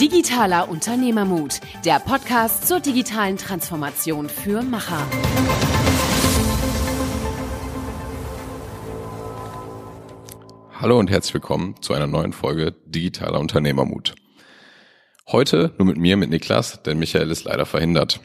[0.00, 5.06] Digitaler Unternehmermut, der Podcast zur digitalen Transformation für Macher.
[10.72, 14.14] Hallo und herzlich willkommen zu einer neuen Folge Digitaler Unternehmermut.
[15.30, 18.20] Heute nur mit mir, mit Niklas, denn Michael ist leider verhindert.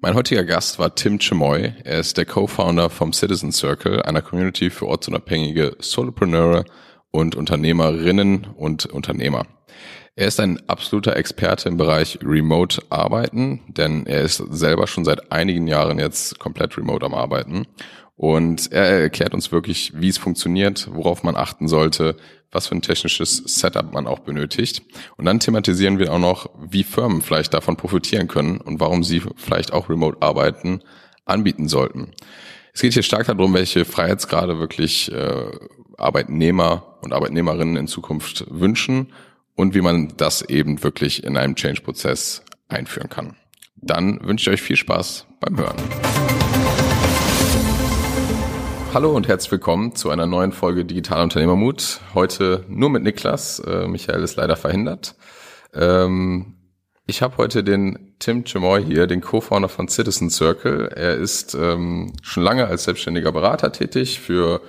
[0.00, 1.72] Mein heutiger Gast war Tim Chemoy.
[1.82, 6.64] Er ist der Co-Founder vom Citizen Circle, einer Community für ortsunabhängige Solopreneure
[7.10, 9.46] und Unternehmerinnen und Unternehmer.
[10.14, 15.32] Er ist ein absoluter Experte im Bereich Remote Arbeiten, denn er ist selber schon seit
[15.32, 17.66] einigen Jahren jetzt komplett remote am Arbeiten.
[18.14, 22.16] Und er erklärt uns wirklich, wie es funktioniert, worauf man achten sollte,
[22.50, 24.82] was für ein technisches Setup man auch benötigt.
[25.16, 29.22] Und dann thematisieren wir auch noch, wie Firmen vielleicht davon profitieren können und warum sie
[29.36, 30.82] vielleicht auch Remote-Arbeiten
[31.24, 32.12] anbieten sollten.
[32.74, 35.46] Es geht hier stark darum, welche Freiheitsgrade wirklich äh,
[35.96, 39.08] Arbeitnehmer und Arbeitnehmerinnen in Zukunft wünschen
[39.54, 43.36] und wie man das eben wirklich in einem Change-Prozess einführen kann.
[43.76, 45.76] Dann wünsche ich euch viel Spaß beim Hören.
[48.94, 52.00] Hallo und herzlich willkommen zu einer neuen Folge Digital Unternehmermut.
[52.14, 53.58] Heute nur mit Niklas.
[53.60, 55.16] Äh, Michael ist leider verhindert.
[55.72, 56.56] Ähm,
[57.06, 60.88] ich habe heute den Tim Chemoy hier, den Co-Founder von Citizen Circle.
[60.94, 64.60] Er ist ähm, schon lange als selbstständiger Berater tätig für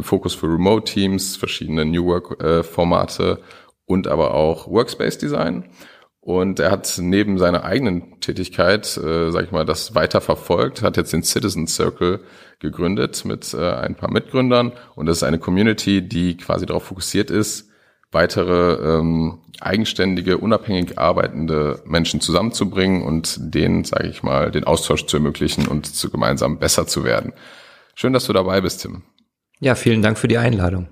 [0.00, 3.40] Fokus für Remote Teams, verschiedene New Work äh, Formate
[3.86, 5.64] und aber auch Workspace Design.
[6.20, 10.96] Und er hat neben seiner eigenen Tätigkeit, äh, sag ich mal, das weiter verfolgt, hat
[10.96, 12.20] jetzt den Citizen Circle
[12.60, 14.72] gegründet mit äh, ein paar Mitgründern.
[14.94, 17.68] Und das ist eine Community, die quasi darauf fokussiert ist,
[18.10, 25.18] weitere ähm, eigenständige, unabhängig arbeitende Menschen zusammenzubringen und denen, sage ich mal, den Austausch zu
[25.18, 27.34] ermöglichen und zu gemeinsam besser zu werden.
[27.94, 29.02] Schön, dass du dabei bist, Tim.
[29.60, 30.88] Ja, vielen Dank für die Einladung.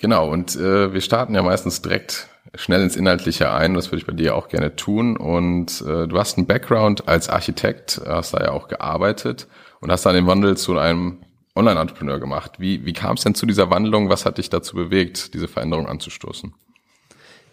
[0.00, 3.74] Genau, und äh, wir starten ja meistens direkt schnell ins Inhaltliche ein.
[3.74, 5.18] Das würde ich bei dir auch gerne tun.
[5.18, 9.46] Und äh, du hast einen Background als Architekt, hast da ja auch gearbeitet
[9.80, 11.18] und hast dann den Wandel zu einem
[11.54, 12.52] Online-Entrepreneur gemacht.
[12.56, 14.08] Wie, wie kam es denn zu dieser Wandlung?
[14.08, 16.54] Was hat dich dazu bewegt, diese Veränderung anzustoßen?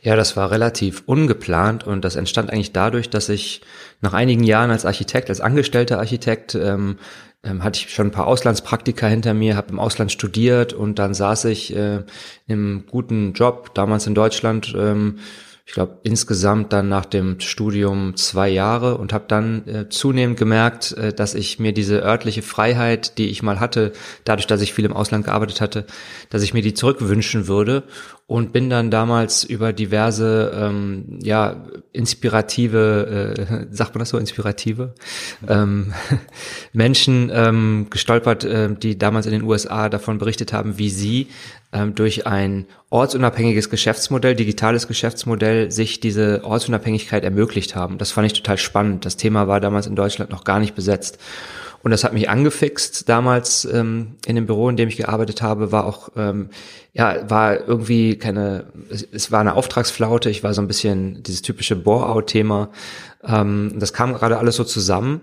[0.02, 3.62] Ja, das war relativ ungeplant und das entstand eigentlich dadurch, dass ich
[4.00, 6.97] nach einigen Jahren als Architekt, als angestellter Architekt, ähm,
[7.44, 11.14] ähm, hatte ich schon ein paar Auslandspraktika hinter mir, habe im Ausland studiert und dann
[11.14, 12.03] saß ich äh,
[12.48, 15.20] einem guten Job, damals in Deutschland, ähm,
[15.68, 20.94] ich glaube insgesamt dann nach dem Studium zwei Jahre und habe dann äh, zunehmend gemerkt,
[20.94, 23.92] äh, dass ich mir diese örtliche Freiheit, die ich mal hatte,
[24.24, 25.86] dadurch, dass ich viel im Ausland gearbeitet hatte,
[26.30, 27.84] dass ich mir die zurückwünschen würde
[28.28, 34.94] und bin dann damals über diverse ähm, ja inspirative äh, sagt man das so inspirative?
[35.50, 35.94] Ähm,
[36.72, 41.28] Menschen ähm, gestolpert, äh, die damals in den USA davon berichtet haben, wie sie
[41.74, 47.98] ähm, durch ein ortsunabhängiges Geschäftsmodell, digitales Geschäftsmodell, sich diese Ortsunabhängigkeit ermöglicht haben.
[47.98, 49.06] Das fand ich total spannend.
[49.06, 51.20] Das Thema war damals in Deutschland noch gar nicht besetzt.
[51.84, 53.08] Und das hat mich angefixt.
[53.08, 56.50] Damals ähm, in dem Büro, in dem ich gearbeitet habe, war auch, ähm,
[56.94, 60.30] ja, war irgendwie keine, es, es war eine Auftragsflaute.
[60.30, 62.70] Ich war so ein bisschen dieses typische Bore-out-Thema.
[63.24, 65.22] Ähm, das kam gerade alles so zusammen.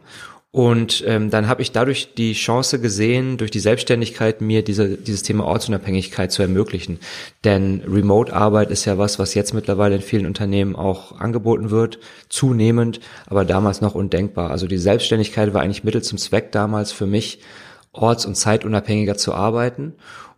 [0.54, 5.25] Und ähm, dann habe ich dadurch die Chance gesehen, durch die Selbstständigkeit mir diese, dieses
[5.25, 7.00] Thema Ortsunabhängigkeit zu ermöglichen.
[7.42, 11.98] Denn Remote-Arbeit ist ja was, was jetzt mittlerweile in vielen Unternehmen auch angeboten wird,
[12.28, 14.53] zunehmend, aber damals noch undenkbar.
[14.53, 17.41] Also die Selbstständigkeit war eigentlich Mittel zum Zweck damals für mich,
[17.91, 19.94] orts- und zeitunabhängiger zu arbeiten.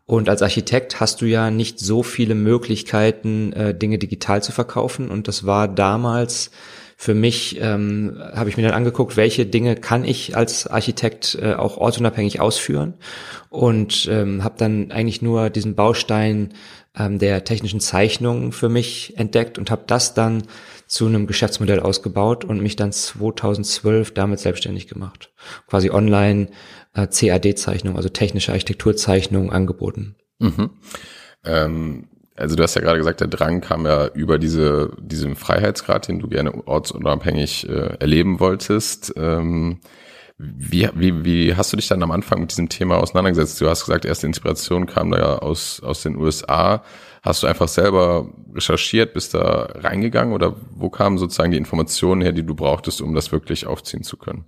[0.06, 5.10] Und als Architekt hast du ja nicht so viele Möglichkeiten, äh, Dinge digital zu verkaufen.
[5.10, 6.52] Und das war damals
[6.98, 11.52] für mich ähm, habe ich mir dann angeguckt, welche Dinge kann ich als Architekt äh,
[11.52, 12.94] auch ortsunabhängig ausführen
[13.50, 16.54] und ähm, habe dann eigentlich nur diesen Baustein
[16.98, 20.44] ähm, der technischen Zeichnung für mich entdeckt und habe das dann
[20.86, 25.32] zu einem Geschäftsmodell ausgebaut und mich dann 2012 damit selbstständig gemacht.
[25.66, 26.48] Quasi online
[26.94, 30.16] äh, CAD-Zeichnung, also technische Architekturzeichnung angeboten.
[30.38, 30.70] Mhm.
[31.44, 36.08] Ähm also du hast ja gerade gesagt, der Drang kam ja über diese, diesen Freiheitsgrad,
[36.08, 39.14] den du gerne ortsunabhängig äh, erleben wolltest.
[39.16, 39.80] Ähm,
[40.38, 43.58] wie, wie, wie hast du dich dann am Anfang mit diesem Thema auseinandergesetzt?
[43.60, 46.82] Du hast gesagt, erste Inspiration kam da ja aus, aus den USA.
[47.22, 52.32] Hast du einfach selber recherchiert, bist da reingegangen oder wo kamen sozusagen die Informationen her,
[52.32, 54.44] die du brauchtest, um das wirklich aufziehen zu können?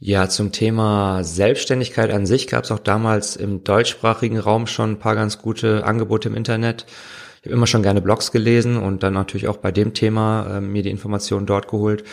[0.00, 4.98] Ja, zum Thema Selbstständigkeit an sich gab es auch damals im deutschsprachigen Raum schon ein
[5.00, 6.86] paar ganz gute Angebote im Internet.
[7.40, 10.60] Ich habe immer schon gerne Blogs gelesen und dann natürlich auch bei dem Thema äh,
[10.60, 12.04] mir die Informationen dort geholt.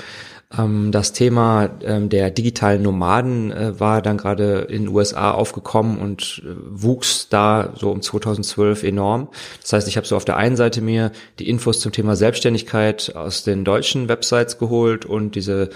[0.58, 6.00] Ähm, das Thema ähm, der digitalen Nomaden äh, war dann gerade in den USA aufgekommen
[6.00, 9.30] und äh, wuchs da so um 2012 enorm.
[9.62, 13.16] Das heißt, ich habe so auf der einen Seite mir die Infos zum Thema Selbstständigkeit
[13.16, 15.70] aus den deutschen Websites geholt und diese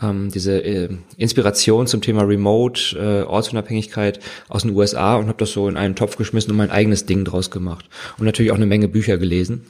[0.00, 5.52] ähm, diese äh, Inspiration zum Thema Remote, äh, Ortsunabhängigkeit aus den USA und habe das
[5.52, 7.86] so in einen Topf geschmissen und mein eigenes Ding draus gemacht.
[8.18, 9.66] Und natürlich auch eine Menge Bücher gelesen.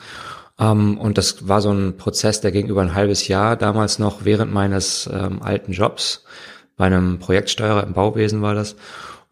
[0.59, 3.99] Um, ähm, und das war so ein Prozess, der ging über ein halbes Jahr, damals
[3.99, 6.25] noch während meines ähm, alten Jobs.
[6.79, 8.75] Bei einem Projektsteuerer im Bauwesen war das.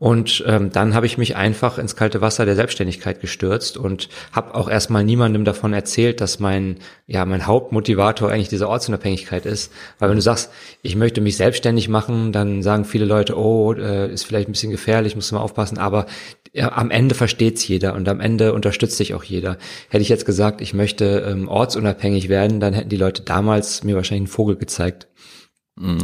[0.04, 4.54] Und ähm, dann habe ich mich einfach ins kalte Wasser der Selbstständigkeit gestürzt und habe
[4.54, 9.72] auch erstmal niemandem davon erzählt, dass mein ja mein Hauptmotivator eigentlich diese Ortsunabhängigkeit ist.
[9.98, 10.50] Weil wenn du sagst,
[10.82, 14.72] ich möchte mich selbstständig machen, dann sagen viele Leute, oh, äh, ist vielleicht ein bisschen
[14.72, 15.78] gefährlich, musst du mal aufpassen.
[15.78, 16.04] Aber
[16.54, 19.56] am Ende versteht's jeder und am Ende unterstützt dich auch jeder.
[19.88, 23.96] Hätte ich jetzt gesagt, ich möchte ähm, ortsunabhängig werden, dann hätten die Leute damals mir
[23.96, 25.08] wahrscheinlich einen Vogel gezeigt.
[25.76, 26.02] Mhm.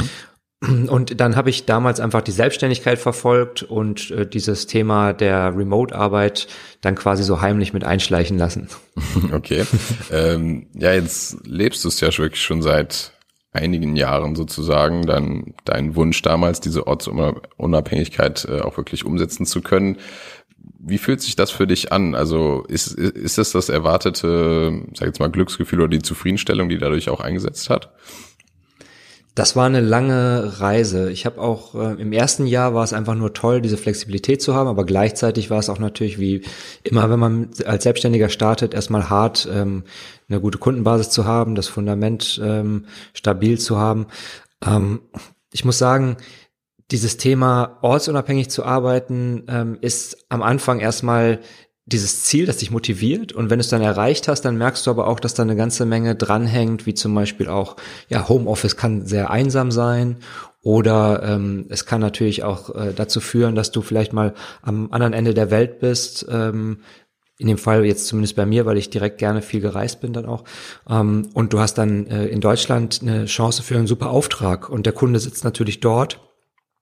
[0.63, 6.49] Und dann habe ich damals einfach die Selbstständigkeit verfolgt und äh, dieses Thema der Remote-Arbeit
[6.83, 8.69] dann quasi so heimlich mit einschleichen lassen.
[9.33, 9.65] Okay.
[10.11, 13.13] ähm, ja, jetzt lebst du es ja wirklich schon seit
[13.53, 19.97] einigen Jahren sozusagen, dann dein Wunsch damals, diese Ortsunabhängigkeit äh, auch wirklich umsetzen zu können.
[20.79, 22.15] Wie fühlt sich das für dich an?
[22.15, 27.09] Also ist, ist das das erwartete, sag jetzt mal, Glücksgefühl oder die Zufriedenstellung, die dadurch
[27.09, 27.93] auch eingesetzt hat?
[29.41, 31.11] Das war eine lange Reise.
[31.11, 34.55] Ich habe auch äh, im ersten Jahr war es einfach nur toll, diese Flexibilität zu
[34.55, 36.43] haben, aber gleichzeitig war es auch natürlich wie
[36.83, 39.85] immer, wenn man als Selbstständiger startet, erstmal hart, ähm,
[40.29, 42.85] eine gute Kundenbasis zu haben, das Fundament ähm,
[43.15, 44.09] stabil zu haben.
[44.63, 45.01] Ähm,
[45.51, 46.19] ich muss sagen,
[46.91, 51.41] dieses Thema ortsunabhängig zu arbeiten, ähm, ist am Anfang erstmal
[51.87, 53.33] dieses Ziel, das dich motiviert.
[53.33, 55.57] Und wenn du es dann erreicht hast, dann merkst du aber auch, dass da eine
[55.57, 57.77] ganze Menge dranhängt, wie zum Beispiel auch,
[58.09, 60.19] ja, Homeoffice kann sehr einsam sein
[60.63, 65.15] oder ähm, es kann natürlich auch äh, dazu führen, dass du vielleicht mal am anderen
[65.15, 66.27] Ende der Welt bist.
[66.31, 66.81] Ähm,
[67.39, 70.27] in dem Fall jetzt zumindest bei mir, weil ich direkt gerne viel gereist bin dann
[70.27, 70.45] auch.
[70.89, 74.85] Ähm, und du hast dann äh, in Deutschland eine Chance für einen super Auftrag und
[74.85, 76.21] der Kunde sitzt natürlich dort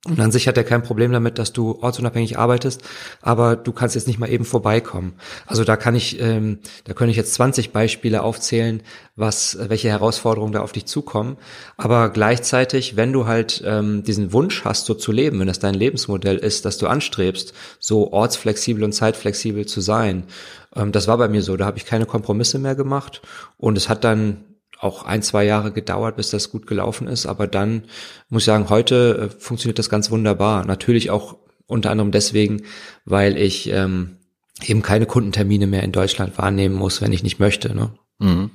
[0.06, 2.82] und an sich hat er kein Problem damit, dass du ortsunabhängig arbeitest,
[3.20, 5.14] aber du kannst jetzt nicht mal eben vorbeikommen.
[5.44, 8.82] Also da kann ich, ähm, da könnte ich jetzt 20 Beispiele aufzählen,
[9.16, 11.36] was, welche Herausforderungen da auf dich zukommen.
[11.76, 15.74] Aber gleichzeitig, wenn du halt ähm, diesen Wunsch hast, so zu leben, wenn das dein
[15.74, 20.28] Lebensmodell ist, dass du anstrebst, so ortsflexibel und zeitflexibel zu sein,
[20.76, 21.56] ähm, das war bei mir so.
[21.56, 23.20] Da habe ich keine Kompromisse mehr gemacht
[23.56, 24.44] und es hat dann
[24.80, 27.26] auch ein, zwei Jahre gedauert, bis das gut gelaufen ist.
[27.26, 27.84] Aber dann
[28.28, 30.64] muss ich sagen, heute äh, funktioniert das ganz wunderbar.
[30.64, 31.36] Natürlich auch
[31.66, 32.62] unter anderem deswegen,
[33.04, 34.18] weil ich ähm,
[34.64, 37.74] eben keine Kundentermine mehr in Deutschland wahrnehmen muss, wenn ich nicht möchte.
[37.74, 37.92] Ne?
[38.18, 38.50] Mhm.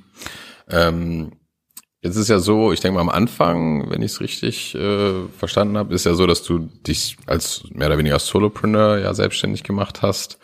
[0.68, 1.32] Ähm,
[2.02, 5.78] jetzt ist ja so, ich denke mal am Anfang, wenn ich es richtig äh, verstanden
[5.78, 10.02] habe, ist ja so, dass du dich als mehr oder weniger Solopreneur ja selbstständig gemacht
[10.02, 10.38] hast.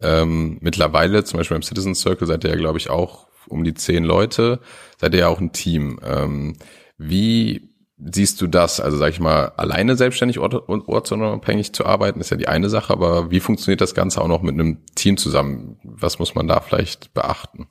[0.00, 3.74] Ähm, mittlerweile, zum Beispiel beim Citizen Circle, seid ihr ja, glaube ich, auch um die
[3.74, 4.60] zehn Leute,
[4.98, 5.98] seid ihr ja auch ein Team.
[6.04, 6.56] Ähm,
[6.98, 8.80] wie siehst du das?
[8.80, 12.92] Also sag ich mal, alleine selbstständig ort ortsunabhängig zu arbeiten, ist ja die eine Sache,
[12.92, 15.78] aber wie funktioniert das Ganze auch noch mit einem Team zusammen?
[15.82, 17.66] Was muss man da vielleicht beachten?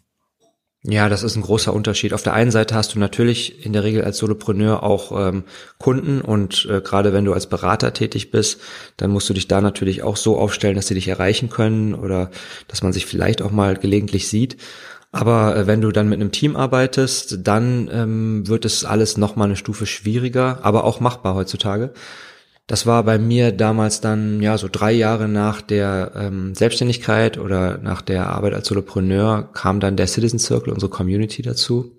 [0.88, 2.14] Ja, das ist ein großer Unterschied.
[2.14, 5.44] Auf der einen Seite hast du natürlich in der Regel als Solopreneur auch ähm,
[5.80, 8.62] Kunden und äh, gerade wenn du als Berater tätig bist,
[8.98, 12.30] dann musst du dich da natürlich auch so aufstellen, dass sie dich erreichen können oder
[12.68, 14.58] dass man sich vielleicht auch mal gelegentlich sieht.
[15.16, 19.38] Aber äh, wenn du dann mit einem Team arbeitest, dann ähm, wird es alles noch
[19.38, 21.94] mal eine Stufe schwieriger, aber auch machbar heutzutage.
[22.68, 27.78] Das war bei mir damals dann ja so drei Jahre nach der ähm, Selbstständigkeit oder
[27.78, 31.96] nach der Arbeit als Solopreneur kam dann der Citizen Circle, unsere Community dazu.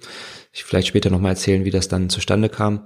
[0.52, 2.82] Ich vielleicht später noch mal erzählen, wie das dann zustande kam.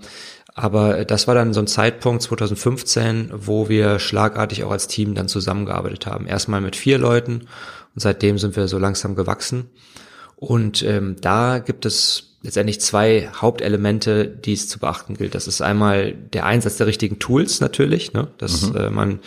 [0.55, 5.17] Aber äh, das war dann so ein Zeitpunkt 2015, wo wir schlagartig auch als Team
[5.17, 6.29] dann zusammengearbeitet haben.
[6.29, 7.49] Erstmal mit vier Leuten
[7.97, 9.71] und seitdem sind wir so langsam gewachsen.
[10.41, 15.35] Und ähm, da gibt es letztendlich zwei Hauptelemente, die es zu beachten gilt.
[15.35, 18.29] Das ist einmal der Einsatz der richtigen Tools natürlich, ne?
[18.39, 18.77] dass mhm.
[18.77, 19.21] äh, man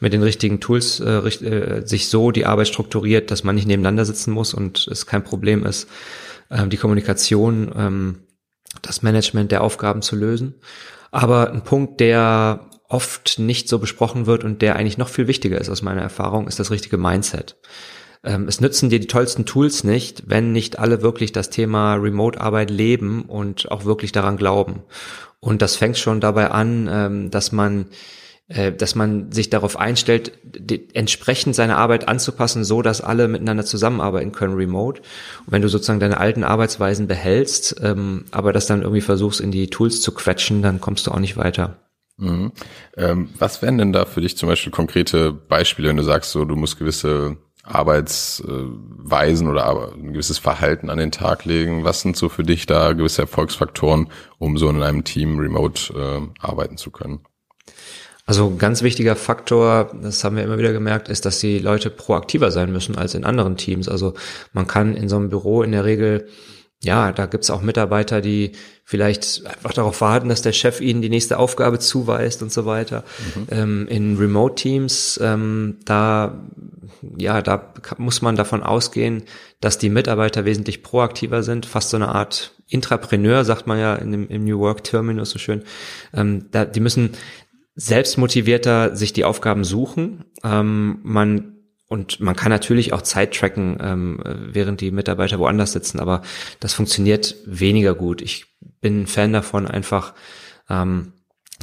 [0.00, 3.68] mit den richtigen Tools äh, richt, äh, sich so die Arbeit strukturiert, dass man nicht
[3.68, 5.88] nebeneinander sitzen muss und es kein Problem ist,
[6.50, 8.18] äh, die Kommunikation, ähm,
[8.82, 10.56] das Management der Aufgaben zu lösen.
[11.12, 15.60] Aber ein Punkt, der oft nicht so besprochen wird und der eigentlich noch viel wichtiger
[15.60, 17.56] ist aus meiner Erfahrung, ist das richtige Mindset
[18.24, 22.70] ähm, es nützen dir die tollsten Tools nicht, wenn nicht alle wirklich das Thema Remote-Arbeit
[22.70, 24.82] leben und auch wirklich daran glauben.
[25.40, 27.86] Und das fängt schon dabei an, ähm, dass man
[28.48, 30.32] äh, dass man sich darauf einstellt,
[30.94, 35.00] entsprechend seine Arbeit anzupassen, so dass alle miteinander zusammenarbeiten können remote.
[35.44, 39.50] Und wenn du sozusagen deine alten Arbeitsweisen behältst, ähm, aber das dann irgendwie versuchst in
[39.50, 41.78] die Tools zu quetschen, dann kommst du auch nicht weiter.
[42.18, 42.52] Mhm.
[42.96, 46.44] Ähm, was wären denn da für dich zum Beispiel konkrete Beispiele, wenn du sagst, so
[46.44, 51.84] du musst gewisse Arbeitsweisen oder ein gewisses Verhalten an den Tag legen?
[51.84, 54.08] Was sind so für dich da gewisse Erfolgsfaktoren,
[54.38, 57.20] um so in einem Team remote äh, arbeiten zu können?
[58.24, 62.50] Also ganz wichtiger Faktor, das haben wir immer wieder gemerkt, ist, dass die Leute proaktiver
[62.50, 63.88] sein müssen als in anderen Teams.
[63.88, 64.14] Also
[64.52, 66.28] man kann in so einem Büro in der Regel
[66.86, 68.52] ja, da gibt's auch Mitarbeiter, die
[68.84, 73.02] vielleicht einfach darauf warten, dass der Chef ihnen die nächste Aufgabe zuweist und so weiter.
[73.34, 73.46] Mhm.
[73.50, 76.38] Ähm, in Remote-Teams, ähm, da,
[77.18, 79.24] ja, da muss man davon ausgehen,
[79.60, 84.12] dass die Mitarbeiter wesentlich proaktiver sind, fast so eine Art Intrapreneur, sagt man ja in
[84.12, 85.62] dem, im New Work Terminus so schön.
[86.14, 87.10] Ähm, da, die müssen
[87.74, 90.24] selbstmotivierter sich die Aufgaben suchen.
[90.44, 91.55] Ähm, man
[91.88, 96.22] und man kann natürlich auch Zeit tracken, ähm, während die Mitarbeiter woanders sitzen, aber
[96.60, 98.22] das funktioniert weniger gut.
[98.22, 98.46] Ich
[98.80, 100.14] bin ein Fan davon, einfach
[100.68, 101.12] ähm,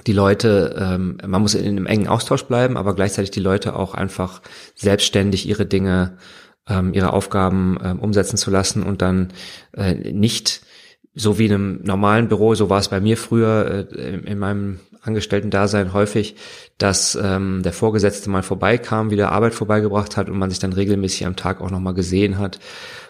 [0.08, 3.94] die Leute, ähm, man muss in einem engen Austausch bleiben, aber gleichzeitig die Leute auch
[3.94, 4.42] einfach
[4.76, 6.18] selbstständig ihre Dinge,
[6.68, 9.34] ähm, ihre Aufgaben ähm, umsetzen zu lassen und dann
[9.74, 10.62] äh, nicht
[11.16, 14.80] so wie in einem normalen Büro, so war es bei mir früher äh, in meinem
[15.04, 16.36] Angestellten-Dasein häufig,
[16.78, 21.26] dass ähm, der Vorgesetzte mal vorbeikam, wieder Arbeit vorbeigebracht hat und man sich dann regelmäßig
[21.26, 22.60] am Tag auch nochmal gesehen hat.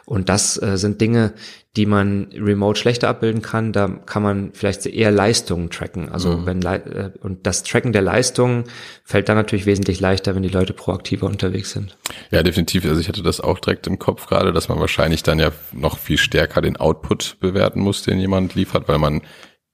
[0.06, 1.34] Und das äh, sind Dinge,
[1.76, 3.72] die man remote schlechter abbilden kann.
[3.72, 6.10] Da kann man vielleicht eher Leistungen tracken.
[6.10, 6.46] Also mhm.
[6.46, 8.66] wenn äh, und das Tracken der Leistungen
[9.04, 11.98] fällt dann natürlich wesentlich leichter, wenn die Leute proaktiver unterwegs sind.
[12.32, 12.86] Ja, definitiv.
[12.86, 15.98] Also ich hatte das auch direkt im Kopf gerade, dass man wahrscheinlich dann ja noch
[15.98, 19.22] viel stärker den Output bewerten muss, den jemand liefert, weil man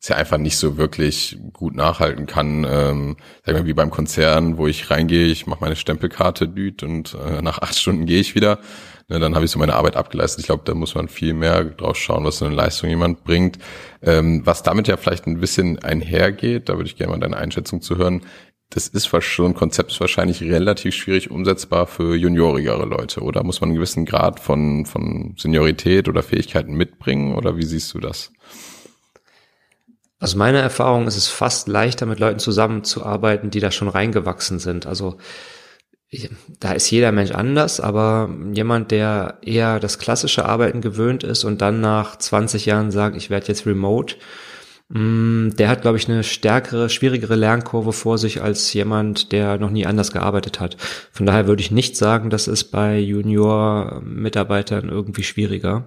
[0.02, 2.66] es ja einfach nicht so wirklich gut nachhalten kann.
[2.70, 7.16] Ähm, sag mal, wie beim Konzern, wo ich reingehe, ich mache meine Stempelkarte düt und
[7.16, 8.60] äh, nach acht Stunden gehe ich wieder.
[9.10, 10.42] Ne, dann habe ich so meine Arbeit abgeleistet.
[10.42, 13.58] Ich glaube, da muss man viel mehr drauf schauen, was so eine Leistung jemand bringt.
[14.02, 17.82] Ähm, was damit ja vielleicht ein bisschen einhergeht, da würde ich gerne mal deine Einschätzung
[17.82, 18.22] zu hören.
[18.70, 23.62] Das ist schon ein Konzept ist wahrscheinlich relativ schwierig umsetzbar für juniorigere Leute, oder muss
[23.62, 28.32] man einen gewissen Grad von, von Seniorität oder Fähigkeiten mitbringen, oder wie siehst du das?
[30.20, 34.86] Also meine Erfahrung ist es fast leichter, mit Leuten zusammenzuarbeiten, die da schon reingewachsen sind.
[34.86, 35.18] Also
[36.60, 41.62] da ist jeder Mensch anders, aber jemand, der eher das klassische Arbeiten gewöhnt ist und
[41.62, 44.16] dann nach 20 Jahren sagt, ich werde jetzt remote,
[44.90, 49.70] mm, der hat, glaube ich, eine stärkere, schwierigere Lernkurve vor sich als jemand, der noch
[49.70, 50.78] nie anders gearbeitet hat.
[51.12, 55.86] Von daher würde ich nicht sagen, das ist bei Junior-Mitarbeitern irgendwie schwieriger.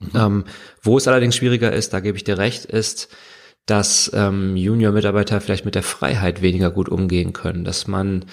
[0.00, 0.10] Mhm.
[0.16, 0.44] Ähm,
[0.82, 3.14] wo es allerdings schwieriger ist, da gebe ich dir recht, ist,
[3.66, 8.24] dass ähm, Junior-Mitarbeiter vielleicht mit der Freiheit weniger gut umgehen können, dass man,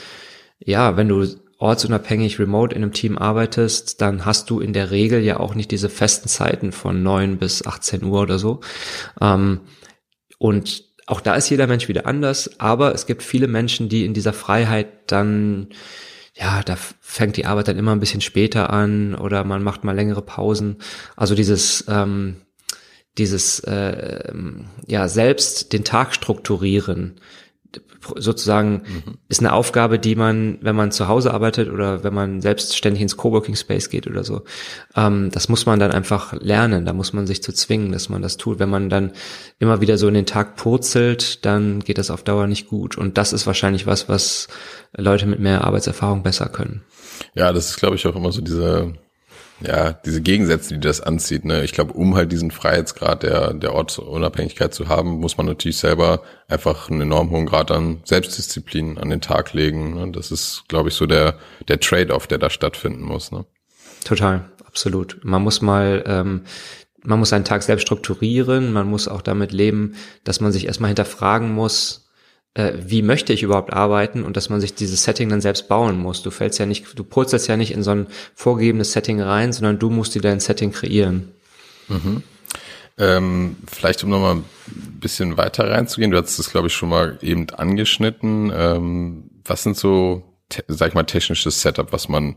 [0.59, 1.25] ja, wenn du
[1.59, 5.71] ortsunabhängig remote in einem Team arbeitest, dann hast du in der Regel ja auch nicht
[5.71, 8.61] diese festen Zeiten von neun bis 18 Uhr oder so.
[9.21, 9.59] Ähm,
[10.37, 14.13] und auch da ist jeder Mensch wieder anders, aber es gibt viele Menschen, die in
[14.13, 15.67] dieser Freiheit dann,
[16.33, 19.95] ja, da fängt die Arbeit dann immer ein bisschen später an oder man macht mal
[19.95, 20.77] längere Pausen.
[21.17, 22.37] Also dieses, ähm,
[23.19, 24.33] dieses äh,
[24.87, 27.19] ja selbst den Tag strukturieren
[28.15, 29.17] sozusagen mhm.
[29.27, 33.17] ist eine Aufgabe, die man, wenn man zu Hause arbeitet oder wenn man selbstständig ins
[33.17, 34.43] Coworking Space geht oder so,
[34.95, 36.85] ähm, das muss man dann einfach lernen.
[36.85, 38.59] Da muss man sich zu zwingen, dass man das tut.
[38.59, 39.11] Wenn man dann
[39.59, 42.97] immer wieder so in den Tag purzelt, dann geht das auf Dauer nicht gut.
[42.97, 44.47] Und das ist wahrscheinlich was, was
[44.95, 46.83] Leute mit mehr Arbeitserfahrung besser können.
[47.33, 48.93] Ja, das ist, glaube ich, auch immer so diese
[49.61, 51.43] ja, diese Gegensätze, die das anzieht.
[51.43, 51.63] Ne?
[51.63, 56.21] Ich glaube, um halt diesen Freiheitsgrad der, der Ortsunabhängigkeit zu haben, muss man natürlich selber
[56.47, 59.95] einfach einen enorm hohen Grad an Selbstdisziplin an den Tag legen.
[59.95, 60.11] Ne?
[60.11, 61.35] Das ist, glaube ich, so der,
[61.67, 63.31] der Trade-off, der da stattfinden muss.
[63.31, 63.45] Ne?
[64.05, 65.19] Total, absolut.
[65.23, 66.43] Man muss mal, ähm,
[67.03, 70.89] man muss seinen Tag selbst strukturieren, man muss auch damit leben, dass man sich erstmal
[70.89, 72.08] hinterfragen muss,
[72.55, 75.97] äh, wie möchte ich überhaupt arbeiten und dass man sich dieses Setting dann selbst bauen
[75.97, 76.23] muss.
[76.23, 79.79] Du fällst ja nicht, du purzelst ja nicht in so ein vorgegebenes Setting rein, sondern
[79.79, 81.31] du musst dir dein Setting kreieren.
[81.87, 82.23] Mhm.
[82.97, 84.45] Ähm, vielleicht um nochmal ein
[84.99, 88.51] bisschen weiter reinzugehen, du hast das glaube ich schon mal eben angeschnitten.
[88.53, 90.23] Ähm, was sind so,
[90.67, 92.35] sag ich mal, technisches Setup, was man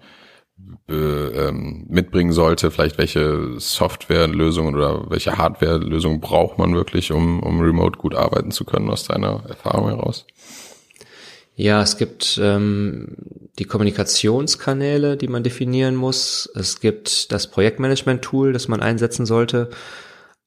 [0.88, 7.99] ähm, mitbringen sollte, vielleicht welche Softwarelösungen oder welche Hardwarelösungen braucht man wirklich, um, um remote
[7.99, 10.26] gut arbeiten zu können aus deiner Erfahrung heraus?
[11.54, 13.16] Ja, es gibt ähm,
[13.59, 16.50] die Kommunikationskanäle, die man definieren muss.
[16.54, 19.71] Es gibt das Projektmanagement-Tool, das man einsetzen sollte.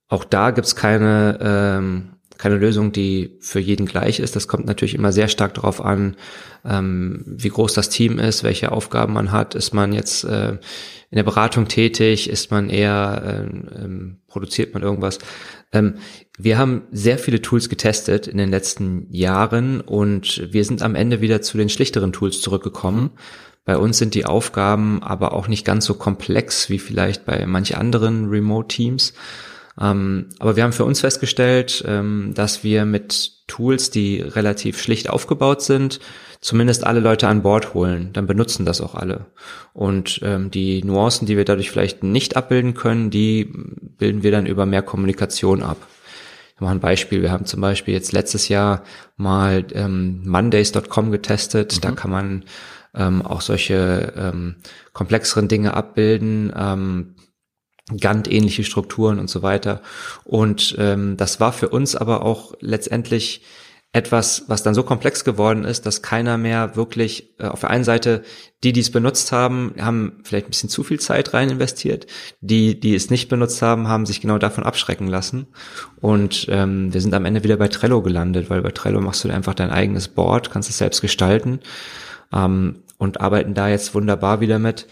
[0.08, 4.36] Auch da gibt's keine ähm, keine Lösung, die für jeden gleich ist.
[4.36, 6.16] Das kommt natürlich immer sehr stark darauf an,
[6.64, 9.56] ähm, wie groß das Team ist, welche Aufgaben man hat.
[9.56, 10.58] Ist man jetzt äh,
[11.12, 12.30] in der Beratung tätig?
[12.30, 15.20] Ist man eher, äh, ähm, produziert man irgendwas?
[15.72, 15.96] Ähm,
[16.38, 21.22] wir haben sehr viele Tools getestet in den letzten Jahren und wir sind am Ende
[21.22, 23.12] wieder zu den schlichteren Tools zurückgekommen.
[23.66, 27.78] Bei uns sind die Aufgaben aber auch nicht ganz so komplex wie vielleicht bei manch
[27.78, 29.14] anderen Remote-Teams.
[29.80, 35.10] Ähm, aber wir haben für uns festgestellt, ähm, dass wir mit Tools, die relativ schlicht
[35.10, 36.00] aufgebaut sind,
[36.40, 38.12] zumindest alle Leute an Bord holen.
[38.14, 39.26] Dann benutzen das auch alle.
[39.74, 43.52] Und ähm, die Nuancen, die wir dadurch vielleicht nicht abbilden können, die
[43.98, 45.78] bilden wir dann über mehr Kommunikation ab.
[46.56, 47.22] Ich mache ein Beispiel.
[47.22, 48.84] Wir haben zum Beispiel jetzt letztes Jahr
[49.18, 51.76] mal ähm, Mondays.com getestet.
[51.76, 51.82] Mhm.
[51.82, 52.46] Da kann man
[52.96, 54.56] ähm, auch solche ähm,
[54.94, 56.54] komplexeren Dinge abbilden.
[56.56, 57.15] Ähm,
[58.00, 59.82] Gantt-ähnliche Strukturen und so weiter.
[60.24, 63.44] Und ähm, das war für uns aber auch letztendlich
[63.96, 67.86] etwas, was dann so komplex geworden ist, dass keiner mehr wirklich äh, auf der einen
[67.86, 68.24] Seite
[68.62, 72.08] die, die es benutzt haben, haben vielleicht ein bisschen zu viel Zeit rein investiert.
[72.42, 75.48] Die, die es nicht benutzt haben, haben sich genau davon abschrecken lassen.
[76.02, 79.30] Und ähm, wir sind am Ende wieder bei Trello gelandet, weil bei Trello machst du
[79.30, 81.62] einfach dein eigenes Board, kannst es selbst gestalten
[82.34, 84.88] ähm, und arbeiten da jetzt wunderbar wieder mit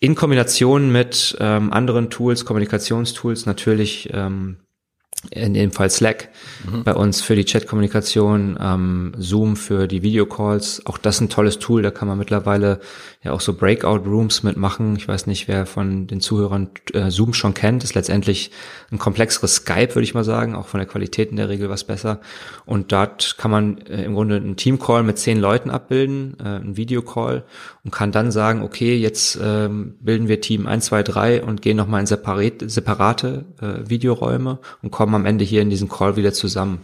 [0.00, 4.58] in Kombination mit ähm, anderen Tools, Kommunikationstools, natürlich ähm,
[5.30, 6.28] in dem Fall Slack
[6.70, 6.84] mhm.
[6.84, 10.82] bei uns für die Chat-Kommunikation, ähm, Zoom für die Videocalls.
[10.86, 12.80] Auch das ist ein tolles Tool, da kann man mittlerweile
[13.22, 14.96] ja auch so Breakout-Rooms mitmachen.
[14.96, 17.82] Ich weiß nicht, wer von den Zuhörern äh, Zoom schon kennt.
[17.82, 18.50] Das ist letztendlich
[18.92, 21.84] ein komplexeres Skype, würde ich mal sagen, auch von der Qualität in der Regel was
[21.84, 22.20] besser.
[22.66, 26.76] Und dort kann man äh, im Grunde einen Team-Call mit zehn Leuten abbilden, äh, einen
[26.76, 27.44] Videocall
[27.82, 31.76] und kann dann sagen, okay, jetzt ähm, bilden wir Team 1, 2, 3 und gehen
[31.76, 36.16] nochmal in separate, separate äh, Videoräume und kommen kommen am Ende hier in diesen Call
[36.16, 36.80] wieder zusammen.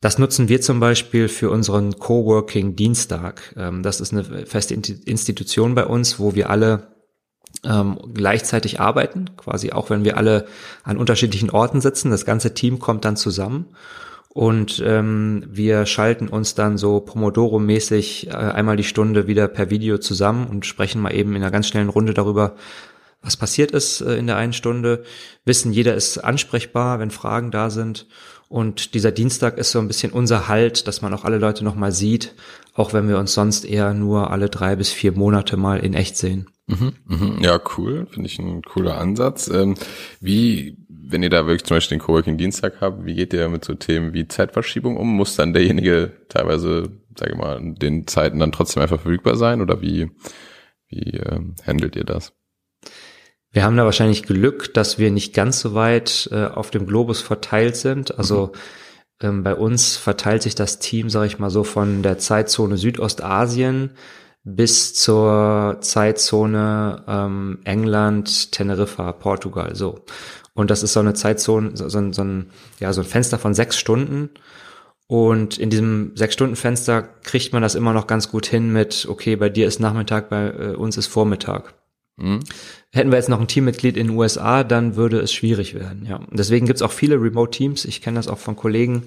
[0.00, 3.54] Das nutzen wir zum Beispiel für unseren Coworking Dienstag.
[3.56, 6.96] Ähm, das ist eine feste Institution bei uns, wo wir alle
[7.64, 10.46] ähm, gleichzeitig arbeiten, quasi auch wenn wir alle
[10.82, 12.10] an unterschiedlichen Orten sitzen.
[12.10, 13.66] Das ganze Team kommt dann zusammen
[14.30, 19.98] und ähm, wir schalten uns dann so Pomodoro-mäßig äh, einmal die Stunde wieder per Video
[19.98, 22.56] zusammen und sprechen mal eben in einer ganz schnellen Runde darüber,
[23.22, 25.04] was passiert ist äh, in der einen Stunde,
[25.44, 28.06] wissen, jeder ist ansprechbar, wenn Fragen da sind.
[28.48, 31.92] Und dieser Dienstag ist so ein bisschen unser Halt, dass man auch alle Leute nochmal
[31.92, 32.34] sieht,
[32.72, 36.16] auch wenn wir uns sonst eher nur alle drei bis vier Monate mal in echt
[36.16, 36.48] sehen.
[36.66, 37.38] Mhm, mhm.
[37.42, 38.06] Ja, cool.
[38.10, 39.48] Finde ich ein cooler Ansatz.
[39.48, 39.74] Ähm,
[40.20, 43.64] wie, wenn ihr da wirklich zum Beispiel den Coworking Dienstag habt, wie geht ihr mit
[43.64, 45.08] so Themen wie Zeitverschiebung um?
[45.08, 49.82] Muss dann derjenige teilweise, sage ich mal, den Zeiten dann trotzdem einfach verfügbar sein oder
[49.82, 50.10] wie,
[50.88, 52.32] wie ähm, handelt ihr das?
[53.50, 57.22] Wir haben da wahrscheinlich Glück, dass wir nicht ganz so weit äh, auf dem Globus
[57.22, 58.18] verteilt sind.
[58.18, 58.52] Also
[59.22, 59.28] mhm.
[59.28, 63.92] ähm, bei uns verteilt sich das Team, sage ich mal so, von der Zeitzone Südostasien
[64.44, 70.04] bis zur Zeitzone ähm, England, Teneriffa, Portugal, so.
[70.54, 73.54] Und das ist so eine Zeitzone, so, so, so, ein, ja, so ein Fenster von
[73.54, 74.30] sechs Stunden.
[75.06, 79.48] Und in diesem Sechs-Stunden-Fenster kriegt man das immer noch ganz gut hin mit, okay, bei
[79.48, 81.74] dir ist Nachmittag, bei äh, uns ist Vormittag.
[82.18, 82.40] Mhm.
[82.92, 86.06] Hätten wir jetzt noch ein Teammitglied in den USA, dann würde es schwierig werden.
[86.06, 87.84] Ja, und deswegen gibt's auch viele Remote-Teams.
[87.84, 89.04] Ich kenne das auch von Kollegen,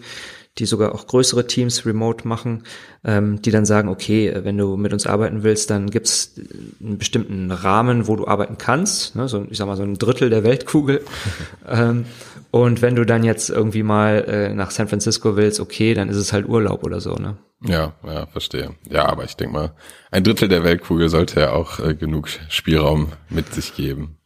[0.58, 2.64] die sogar auch größere Teams remote machen,
[3.06, 6.34] ähm, die dann sagen, okay, wenn du mit uns arbeiten willst, dann gibt's
[6.82, 9.28] einen bestimmten Rahmen, wo du arbeiten kannst, ne?
[9.30, 11.06] so ich sag mal so ein Drittel der Weltkugel.
[11.70, 12.06] ähm,
[12.52, 16.18] und wenn du dann jetzt irgendwie mal äh, nach San Francisco willst, okay, dann ist
[16.18, 17.38] es halt Urlaub oder so, ne?
[17.64, 18.76] Ja, ja, verstehe.
[18.90, 19.72] Ja, aber ich denke mal,
[20.10, 24.18] ein Drittel der Weltkugel sollte ja auch äh, genug Spielraum mit sich geben.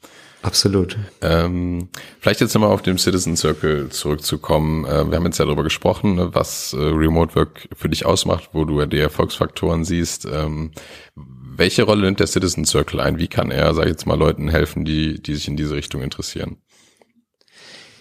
[0.41, 0.95] Absolut.
[1.21, 4.85] Ähm, vielleicht jetzt nochmal auf dem Citizen Circle zurückzukommen.
[4.85, 8.49] Äh, wir haben jetzt ja darüber gesprochen, ne, was äh, Remote Work für dich ausmacht,
[8.53, 10.25] wo du ja die Erfolgsfaktoren siehst.
[10.31, 10.71] Ähm,
[11.15, 13.17] welche Rolle nimmt der Citizen Circle ein?
[13.17, 16.01] Wie kann er, sag ich jetzt mal, Leuten helfen, die, die sich in diese Richtung
[16.01, 16.57] interessieren?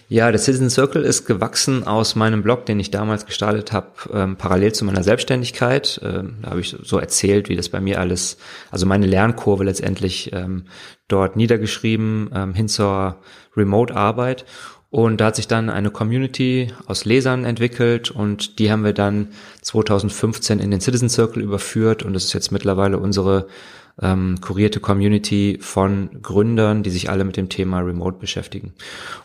[0.07, 4.35] Ja, der Citizen Circle ist gewachsen aus meinem Blog, den ich damals gestartet habe, ähm,
[4.35, 5.99] parallel zu meiner Selbstständigkeit.
[6.03, 8.37] Ähm, da habe ich so erzählt, wie das bei mir alles,
[8.69, 10.65] also meine Lernkurve letztendlich ähm,
[11.07, 13.17] dort niedergeschrieben ähm, hin zur
[13.57, 14.45] Remote-Arbeit.
[14.91, 19.29] Und da hat sich dann eine Community aus Lesern entwickelt und die haben wir dann
[19.61, 23.47] 2015 in den Citizen Circle überführt und das ist jetzt mittlerweile unsere
[24.01, 28.73] ähm, kurierte Community von Gründern, die sich alle mit dem Thema Remote beschäftigen.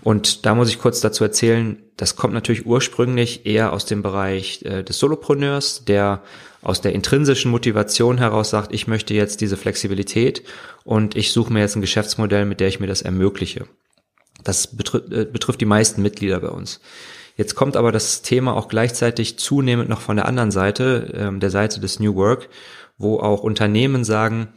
[0.03, 4.63] Und da muss ich kurz dazu erzählen, das kommt natürlich ursprünglich eher aus dem Bereich
[4.65, 6.23] äh, des Solopreneurs, der
[6.63, 10.43] aus der intrinsischen Motivation heraus sagt, ich möchte jetzt diese Flexibilität
[10.85, 13.67] und ich suche mir jetzt ein Geschäftsmodell, mit der ich mir das ermögliche.
[14.45, 16.81] Das betrifft, äh, betrifft die meisten Mitglieder bei uns.
[17.37, 21.51] Jetzt kommt aber das Thema auch gleichzeitig zunehmend noch von der anderen Seite, ähm, der
[21.51, 22.51] Seite des New Work,
[23.01, 24.49] wo auch Unternehmen sagen,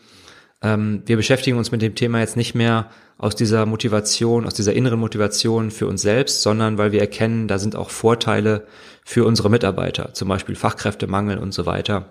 [0.61, 4.73] ähm, wir beschäftigen uns mit dem Thema jetzt nicht mehr aus dieser Motivation, aus dieser
[4.73, 8.67] inneren Motivation für uns selbst, sondern weil wir erkennen, da sind auch Vorteile
[9.05, 12.09] für unsere Mitarbeiter, zum Beispiel Fachkräftemangel und so weiter.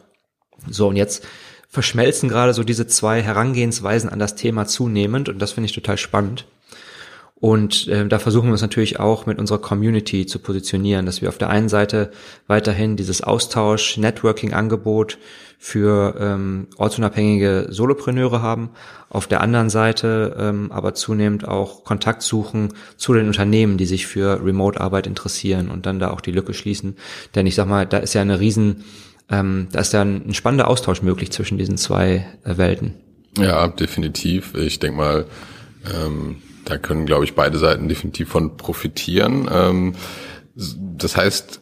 [0.68, 1.26] So, und jetzt
[1.68, 5.98] verschmelzen gerade so diese zwei Herangehensweisen an das Thema zunehmend und das finde ich total
[5.98, 6.46] spannend.
[7.42, 11.28] Und äh, da versuchen wir uns natürlich auch mit unserer Community zu positionieren, dass wir
[11.28, 12.12] auf der einen Seite
[12.46, 15.18] weiterhin dieses Austausch, Networking-Angebot
[15.64, 18.70] für ähm, ortsunabhängige Solopreneure haben,
[19.08, 24.08] auf der anderen Seite ähm, aber zunehmend auch Kontakt suchen zu den Unternehmen, die sich
[24.08, 26.96] für Remote-Arbeit interessieren und dann da auch die Lücke schließen.
[27.36, 28.82] Denn ich sag mal, da ist ja eine riesen,
[29.30, 32.94] ähm, da ist ja ein, ein spannender Austausch möglich zwischen diesen zwei äh, Welten.
[33.38, 34.56] Ja, definitiv.
[34.56, 35.26] Ich denke mal,
[35.94, 39.48] ähm da können, glaube ich, beide Seiten definitiv von profitieren.
[39.52, 39.94] Ähm,
[40.54, 41.60] das heißt,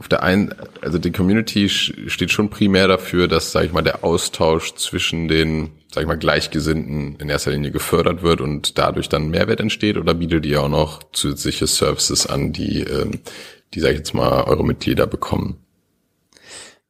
[0.00, 4.02] auf der einen, also die Community steht schon primär dafür, dass, sage ich mal, der
[4.02, 9.28] Austausch zwischen den, sage ich mal, Gleichgesinnten in erster Linie gefördert wird und dadurch dann
[9.28, 13.20] Mehrwert entsteht oder bietet ihr auch noch zusätzliche Services an, die, ähm,
[13.74, 15.58] die, sage ich jetzt mal, eure Mitglieder bekommen?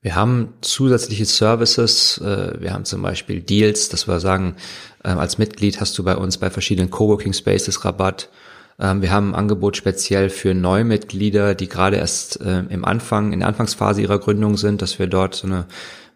[0.02, 2.18] Wir haben zusätzliche Services.
[2.18, 4.54] Äh, wir haben zum Beispiel Deals, dass wir sagen,
[5.02, 8.30] ähm, als Mitglied hast du bei uns bei verschiedenen Coworking Spaces Rabatt.
[8.80, 13.40] Ähm, wir haben ein Angebot speziell für Neumitglieder, die gerade erst äh, im Anfang, in
[13.40, 15.66] der Anfangsphase ihrer Gründung sind, dass wir dort so eine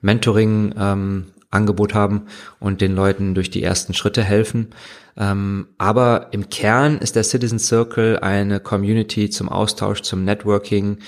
[0.01, 2.23] Mentoring ähm, Angebot haben
[2.59, 4.71] und den Leuten durch die ersten Schritte helfen.
[5.17, 10.99] Ähm, aber im Kern ist der Citizen Circle eine Community zum Austausch, zum Networking,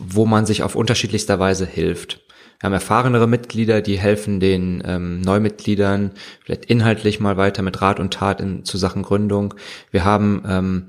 [0.00, 2.20] wo man sich auf unterschiedlichster Weise hilft.
[2.60, 6.10] Wir haben erfahrenere Mitglieder, die helfen den ähm, Neumitgliedern
[6.44, 9.54] vielleicht inhaltlich mal weiter mit Rat und Tat in, zu Sachen Gründung.
[9.92, 10.88] Wir haben ähm,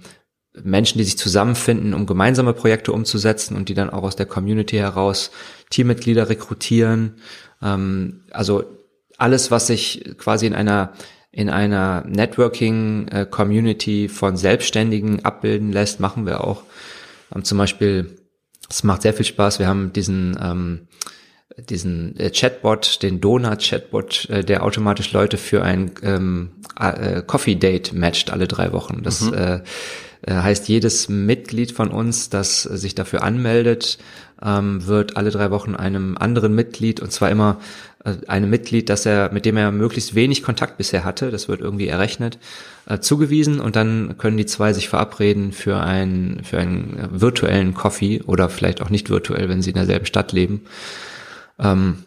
[0.63, 4.77] Menschen, die sich zusammenfinden, um gemeinsame Projekte umzusetzen und die dann auch aus der Community
[4.77, 5.29] heraus
[5.69, 7.17] Teammitglieder rekrutieren.
[7.61, 8.63] Ähm, also
[9.17, 10.93] alles, was sich quasi in einer
[11.31, 16.63] in einer Networking-Community äh, von Selbstständigen abbilden lässt, machen wir auch.
[17.35, 18.15] Ähm, zum Beispiel,
[18.67, 19.59] es macht sehr viel Spaß.
[19.59, 20.87] Wir haben diesen ähm,
[21.61, 28.31] diesen äh, Chatbot, den Donut-Chatbot, äh, der automatisch Leute für ein ähm, äh, Coffee-Date matcht
[28.31, 29.01] alle drei Wochen.
[29.03, 29.33] Das mhm.
[29.33, 29.59] äh,
[30.27, 33.97] heißt, jedes Mitglied von uns, das sich dafür anmeldet,
[34.43, 37.59] ähm, wird alle drei Wochen einem anderen Mitglied, und zwar immer
[38.03, 41.61] äh, einem Mitglied, das er, mit dem er möglichst wenig Kontakt bisher hatte, das wird
[41.61, 42.37] irgendwie errechnet,
[42.85, 48.21] äh, zugewiesen und dann können die zwei sich verabreden für einen, für einen virtuellen Coffee
[48.21, 50.61] oder vielleicht auch nicht virtuell, wenn sie in derselben Stadt leben.
[51.59, 52.05] Ähm,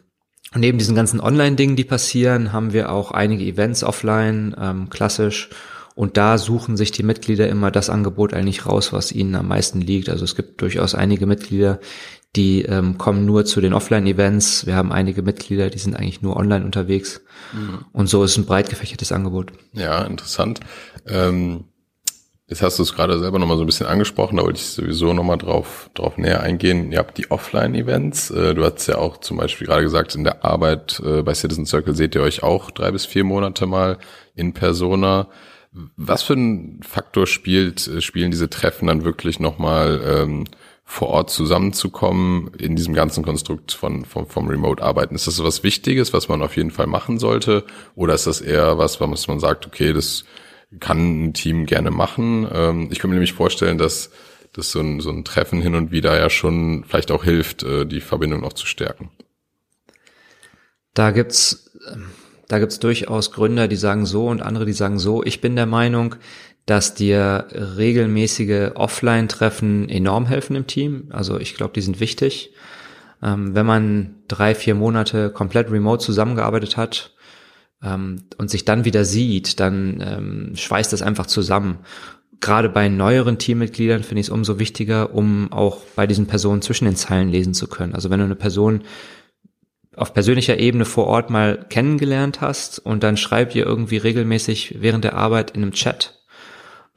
[0.54, 5.50] neben diesen ganzen Online-Dingen, die passieren, haben wir auch einige Events offline, ähm, klassisch.
[5.94, 9.80] Und da suchen sich die Mitglieder immer das Angebot eigentlich raus, was ihnen am meisten
[9.80, 10.08] liegt.
[10.08, 11.80] Also es gibt durchaus einige Mitglieder,
[12.34, 14.64] die ähm, kommen nur zu den Offline-Events.
[14.64, 17.20] Wir haben einige Mitglieder, die sind eigentlich nur online unterwegs.
[17.52, 17.84] Mhm.
[17.92, 19.52] Und so ist ein breit gefächertes Angebot.
[19.74, 20.60] Ja, interessant.
[21.06, 21.64] Ähm,
[22.52, 25.14] Jetzt hast du es gerade selber nochmal so ein bisschen angesprochen, da wollte ich sowieso
[25.14, 26.92] nochmal drauf, drauf näher eingehen.
[26.92, 28.30] Ihr habt die Offline-Events.
[28.30, 31.64] Äh, du hast ja auch zum Beispiel gerade gesagt, in der Arbeit äh, bei Citizen
[31.64, 33.96] Circle seht ihr euch auch drei bis vier Monate mal
[34.34, 35.28] in Persona.
[35.96, 40.44] Was für ein Faktor spielt, äh, spielen diese Treffen dann wirklich nochmal ähm,
[40.84, 45.14] vor Ort zusammenzukommen in diesem ganzen Konstrukt von, vom, vom Remote-Arbeiten?
[45.14, 47.64] Ist das was Wichtiges, was man auf jeden Fall machen sollte?
[47.94, 50.26] Oder ist das eher was, was man sagt, okay, das
[50.80, 52.48] kann ein Team gerne machen.
[52.52, 54.10] Ähm, ich kann mir nämlich vorstellen, dass,
[54.52, 57.84] dass so, ein, so ein Treffen hin und wieder ja schon vielleicht auch hilft, äh,
[57.86, 59.10] die Verbindung noch zu stärken.
[60.94, 61.70] Da gibt's,
[62.48, 65.24] da gibt's durchaus Gründer, die sagen so und andere, die sagen so.
[65.24, 66.16] Ich bin der Meinung,
[66.66, 71.08] dass dir regelmäßige Offline-Treffen enorm helfen im Team.
[71.10, 72.52] Also ich glaube, die sind wichtig.
[73.22, 77.14] Ähm, wenn man drei, vier Monate komplett remote zusammengearbeitet hat,
[77.82, 81.78] ähm, und sich dann wieder sieht, dann ähm, schweißt das einfach zusammen.
[82.40, 86.86] Gerade bei neueren Teammitgliedern finde ich es umso wichtiger, um auch bei diesen Personen zwischen
[86.86, 87.94] den Zeilen lesen zu können.
[87.94, 88.82] Also wenn du eine Person
[89.94, 95.04] auf persönlicher Ebene vor Ort mal kennengelernt hast und dann schreibt ihr irgendwie regelmäßig während
[95.04, 96.22] der Arbeit in einem Chat,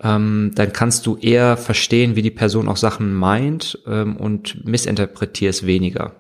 [0.02, 5.66] ähm, dann kannst du eher verstehen, wie die Person auch Sachen meint ähm, und missinterpretierst
[5.66, 6.16] weniger.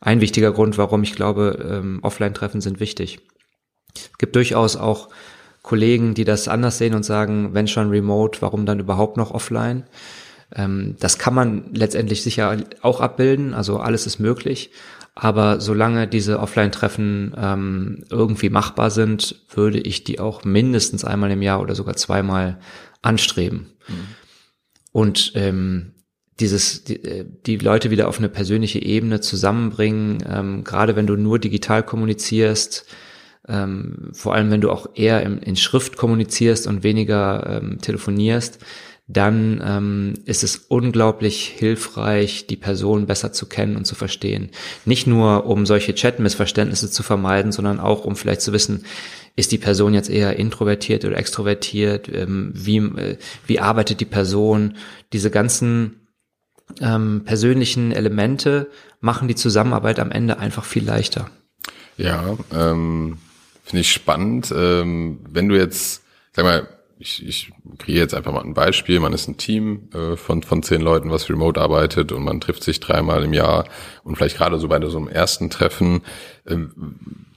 [0.00, 3.20] Ein wichtiger Grund, warum ich glaube, ähm, Offline-Treffen sind wichtig.
[3.94, 5.08] Es gibt durchaus auch
[5.62, 9.84] Kollegen, die das anders sehen und sagen, wenn schon remote, warum dann überhaupt noch offline?
[10.54, 14.70] Ähm, das kann man letztendlich sicher auch abbilden, also alles ist möglich.
[15.14, 21.42] Aber solange diese Offline-Treffen ähm, irgendwie machbar sind, würde ich die auch mindestens einmal im
[21.42, 22.58] Jahr oder sogar zweimal
[23.02, 23.72] anstreben.
[23.88, 23.94] Mhm.
[24.92, 25.92] Und ähm,
[26.38, 31.16] dieses die, äh, die Leute wieder auf eine persönliche Ebene zusammenbringen, ähm, gerade wenn du
[31.16, 32.86] nur digital kommunizierst,
[33.48, 38.58] ähm, vor allem wenn du auch eher in, in Schrift kommunizierst und weniger ähm, telefonierst,
[39.12, 44.50] dann ähm, ist es unglaublich hilfreich, die Person besser zu kennen und zu verstehen.
[44.84, 48.84] Nicht nur, um solche Chat-Missverständnisse zu vermeiden, sondern auch, um vielleicht zu wissen,
[49.34, 54.76] ist die Person jetzt eher introvertiert oder extrovertiert, ähm, wie, äh, wie arbeitet die Person,
[55.12, 56.06] diese ganzen
[56.80, 61.30] ähm, persönlichen Elemente machen die Zusammenarbeit am Ende einfach viel leichter.
[61.96, 63.18] Ja, ähm,
[63.62, 64.52] finde ich spannend.
[64.56, 66.68] Ähm, wenn du jetzt, sag mal,
[67.00, 69.00] ich, ich kriege jetzt einfach mal ein Beispiel.
[69.00, 72.62] Man ist ein Team äh, von, von zehn Leuten, was remote arbeitet und man trifft
[72.62, 73.64] sich dreimal im Jahr
[74.04, 76.02] und vielleicht gerade so bei so einem ersten Treffen.
[76.46, 76.72] Ähm,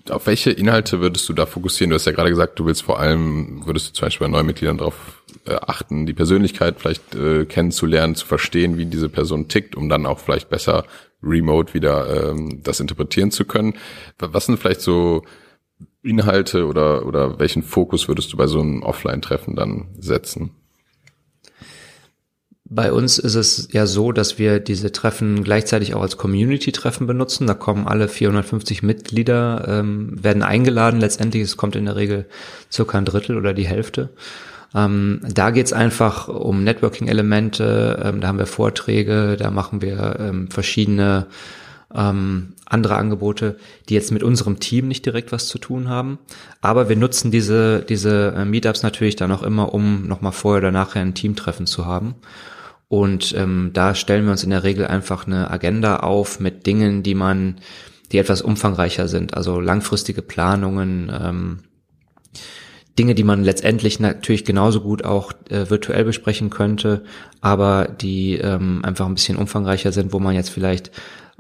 [0.10, 1.92] auf welche Inhalte würdest du da fokussieren?
[1.92, 4.46] Du hast ja gerade gesagt, du willst vor allem, würdest du zum Beispiel bei neuen
[4.46, 9.78] Mitgliedern darauf äh, achten, die Persönlichkeit vielleicht äh, kennenzulernen, zu verstehen, wie diese Person tickt,
[9.78, 10.84] um dann auch vielleicht besser
[11.24, 13.76] remote wieder ähm, das interpretieren zu können.
[14.20, 15.24] Was sind vielleicht so
[16.04, 20.52] Inhalte oder, oder welchen Fokus würdest du bei so einem Offline-Treffen dann setzen?
[22.66, 27.46] Bei uns ist es ja so, dass wir diese Treffen gleichzeitig auch als Community-Treffen benutzen.
[27.46, 31.00] Da kommen alle 450 Mitglieder, ähm, werden eingeladen.
[31.00, 32.26] Letztendlich, es kommt in der Regel
[32.72, 34.10] circa ein Drittel oder die Hälfte.
[34.74, 38.02] Ähm, da geht's einfach um Networking-Elemente.
[38.04, 41.28] Ähm, da haben wir Vorträge, da machen wir ähm, verschiedene
[41.96, 43.58] ähm, andere Angebote,
[43.90, 46.20] die jetzt mit unserem Team nicht direkt was zu tun haben.
[46.62, 50.72] Aber wir nutzen diese, diese äh, Meetups natürlich dann auch immer, um nochmal vorher oder
[50.72, 52.16] nachher ein Teamtreffen zu haben.
[52.88, 57.02] Und ähm, da stellen wir uns in der Regel einfach eine Agenda auf mit Dingen,
[57.02, 57.56] die man,
[58.12, 61.60] die etwas umfangreicher sind, also langfristige Planungen, ähm,
[63.00, 67.04] Dinge, die man letztendlich natürlich genauso gut auch äh, virtuell besprechen könnte,
[67.42, 70.92] aber die ähm, einfach ein bisschen umfangreicher sind, wo man jetzt vielleicht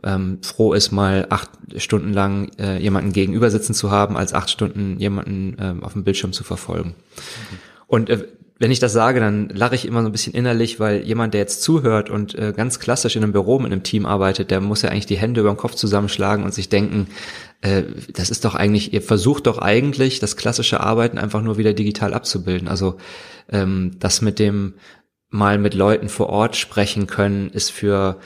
[0.04, 4.50] ähm, froh ist, mal acht Stunden lang äh, jemanden gegenüber sitzen zu haben, als acht
[4.50, 6.90] Stunden jemanden ähm, auf dem Bildschirm zu verfolgen.
[6.90, 7.58] Mhm.
[7.88, 8.28] Und äh,
[8.60, 11.42] wenn ich das sage, dann lache ich immer so ein bisschen innerlich, weil jemand, der
[11.42, 14.84] jetzt zuhört und äh, ganz klassisch in einem Büro mit einem Team arbeitet, der muss
[14.84, 17.08] ja eigentlich die Hände über den Kopf zusammenschlagen und sich denken,
[17.62, 21.74] äh, das ist doch eigentlich, ihr versucht doch eigentlich, das klassische Arbeiten einfach nur wieder
[21.74, 22.68] digital abzubilden.
[22.68, 22.98] Also
[23.52, 24.76] ähm, das mit dem
[25.30, 28.18] mal mit Leuten vor Ort sprechen können, ist für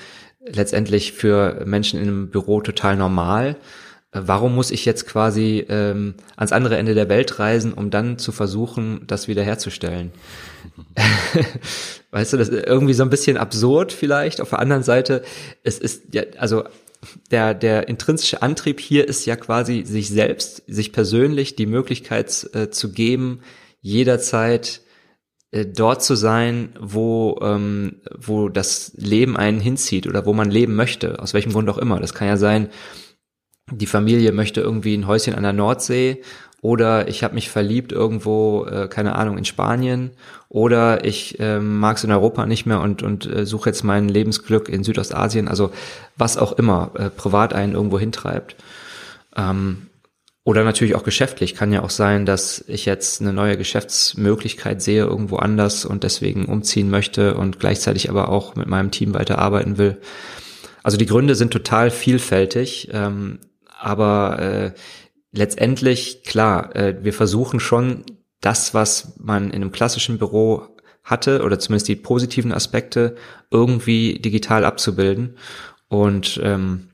[0.51, 3.57] letztendlich für Menschen in einem Büro total normal.
[4.11, 8.17] Äh, warum muss ich jetzt quasi ähm, ans andere Ende der Welt reisen, um dann
[8.17, 10.11] zu versuchen, das wiederherzustellen?
[12.11, 14.41] weißt du, das ist irgendwie so ein bisschen absurd vielleicht.
[14.41, 15.23] Auf der anderen Seite,
[15.63, 16.63] es ist ja, also
[17.31, 22.69] der, der intrinsische Antrieb hier ist ja quasi sich selbst, sich persönlich die Möglichkeit äh,
[22.69, 23.41] zu geben,
[23.81, 24.81] jederzeit
[25.51, 31.19] dort zu sein, wo, ähm, wo das Leben einen hinzieht oder wo man leben möchte,
[31.19, 31.99] aus welchem Grund auch immer.
[31.99, 32.69] Das kann ja sein,
[33.71, 36.21] die Familie möchte irgendwie ein Häuschen an der Nordsee
[36.61, 40.11] oder ich habe mich verliebt irgendwo, äh, keine Ahnung, in Spanien
[40.49, 44.09] oder ich äh, mag es in Europa nicht mehr und, und äh, suche jetzt mein
[44.09, 45.71] Lebensglück in Südostasien, also
[46.17, 48.55] was auch immer äh, privat einen irgendwo hintreibt.
[49.35, 49.86] Ähm,
[50.47, 51.55] oder natürlich auch geschäftlich.
[51.55, 56.45] Kann ja auch sein, dass ich jetzt eine neue Geschäftsmöglichkeit sehe irgendwo anders und deswegen
[56.45, 59.97] umziehen möchte und gleichzeitig aber auch mit meinem Team weiterarbeiten will.
[60.83, 63.39] Also die Gründe sind total vielfältig, ähm,
[63.77, 64.71] aber äh,
[65.33, 68.05] letztendlich, klar, äh, wir versuchen schon
[68.39, 70.61] das, was man in einem klassischen Büro
[71.03, 73.17] hatte, oder zumindest die positiven Aspekte,
[73.51, 75.35] irgendwie digital abzubilden.
[75.89, 76.87] Und ähm,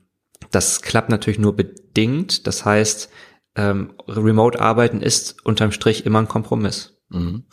[0.50, 2.48] das klappt natürlich nur bedingt.
[2.48, 3.10] Das heißt,
[3.56, 6.98] ähm, Remote-Arbeiten ist unterm Strich immer ein Kompromiss.
[7.08, 7.44] Mhm.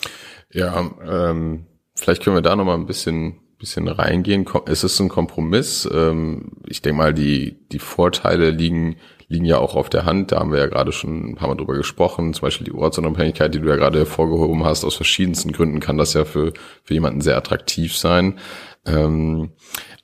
[0.52, 4.46] Ja, ähm, vielleicht können wir da noch mal ein bisschen bisschen reingehen.
[4.66, 5.88] Es ist ein Kompromiss.
[5.94, 10.34] Ähm, ich denke mal, die die Vorteile liegen liegen ja auch auf der Hand.
[10.34, 12.34] Da haben wir ja gerade schon ein paar Mal drüber gesprochen.
[12.34, 14.84] Zum Beispiel die Ortsunabhängigkeit, die du ja gerade hervorgehoben hast.
[14.84, 18.40] Aus verschiedensten Gründen kann das ja für für jemanden sehr attraktiv sein.
[18.86, 19.52] Ähm,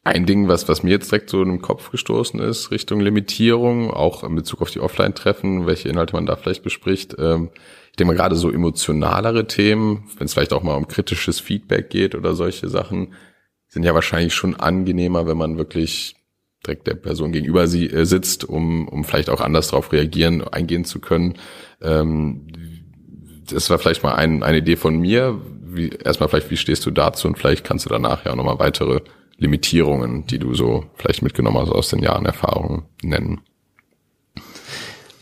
[0.08, 3.92] ein Ding, was, was mir jetzt direkt so in den Kopf gestoßen ist, Richtung Limitierung,
[3.92, 7.16] auch in Bezug auf die Offline-Treffen, welche Inhalte man da vielleicht bespricht.
[7.20, 7.50] Ähm,
[7.92, 11.90] ich denke mal gerade so emotionalere Themen, wenn es vielleicht auch mal um kritisches Feedback
[11.90, 13.14] geht oder solche Sachen,
[13.68, 16.16] sind ja wahrscheinlich schon angenehmer, wenn man wirklich
[16.66, 20.86] direkt der Person gegenüber sie äh, sitzt, um, um vielleicht auch anders darauf reagieren, eingehen
[20.86, 21.36] zu können.
[21.82, 22.48] Ähm,
[23.50, 25.40] das war vielleicht mal ein, eine Idee von mir.
[25.62, 29.02] Wie, erstmal vielleicht, wie stehst du dazu und vielleicht kannst du danach ja nochmal weitere
[29.38, 33.42] Limitierungen, die du so vielleicht mitgenommen hast aus den Jahren Erfahrung nennen?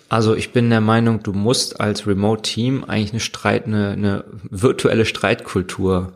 [0.08, 5.06] Also ich bin der Meinung, du musst als Remote-Team eigentlich eine Streit, eine, eine virtuelle
[5.06, 6.14] Streitkultur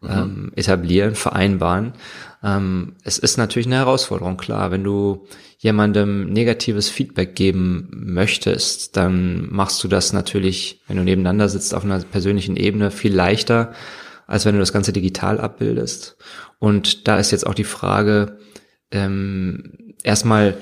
[0.00, 0.08] mhm.
[0.10, 1.92] ähm, etablieren, vereinbaren.
[2.42, 4.70] Ähm, es ist natürlich eine Herausforderung, klar.
[4.70, 5.26] Wenn du
[5.58, 11.84] jemandem negatives Feedback geben möchtest, dann machst du das natürlich, wenn du nebeneinander sitzt, auf
[11.84, 13.72] einer persönlichen Ebene viel leichter,
[14.32, 16.16] als wenn du das Ganze digital abbildest.
[16.58, 18.38] Und da ist jetzt auch die Frage,
[18.90, 20.56] ähm, erstmal,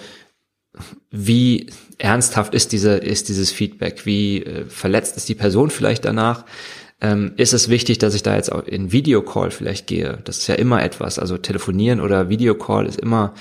[1.13, 4.07] wie ernsthaft ist diese, ist dieses Feedback?
[4.07, 6.47] Wie äh, verletzt ist die Person vielleicht danach?
[7.01, 10.19] Ähm, ist es wichtig, dass ich da jetzt auch in Videocall vielleicht gehe?
[10.25, 11.21] Das ist ja immer etwas.
[11.21, 13.35] Also telefonieren oder Videocall ist immer,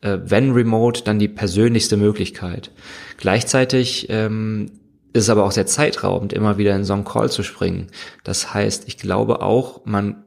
[0.00, 2.72] äh, wenn remote, dann die persönlichste Möglichkeit.
[3.18, 4.72] Gleichzeitig ähm,
[5.12, 7.88] ist aber auch sehr zeitraubend, immer wieder in so einen Call zu springen.
[8.24, 10.24] Das heißt, ich glaube auch, man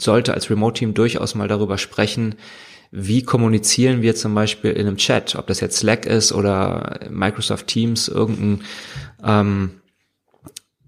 [0.00, 2.36] sollte als Remote-Team durchaus mal darüber sprechen,
[2.90, 7.68] wie kommunizieren wir zum Beispiel in einem Chat, ob das jetzt Slack ist oder Microsoft
[7.68, 8.64] Teams, irgendein,
[9.22, 9.80] ähm,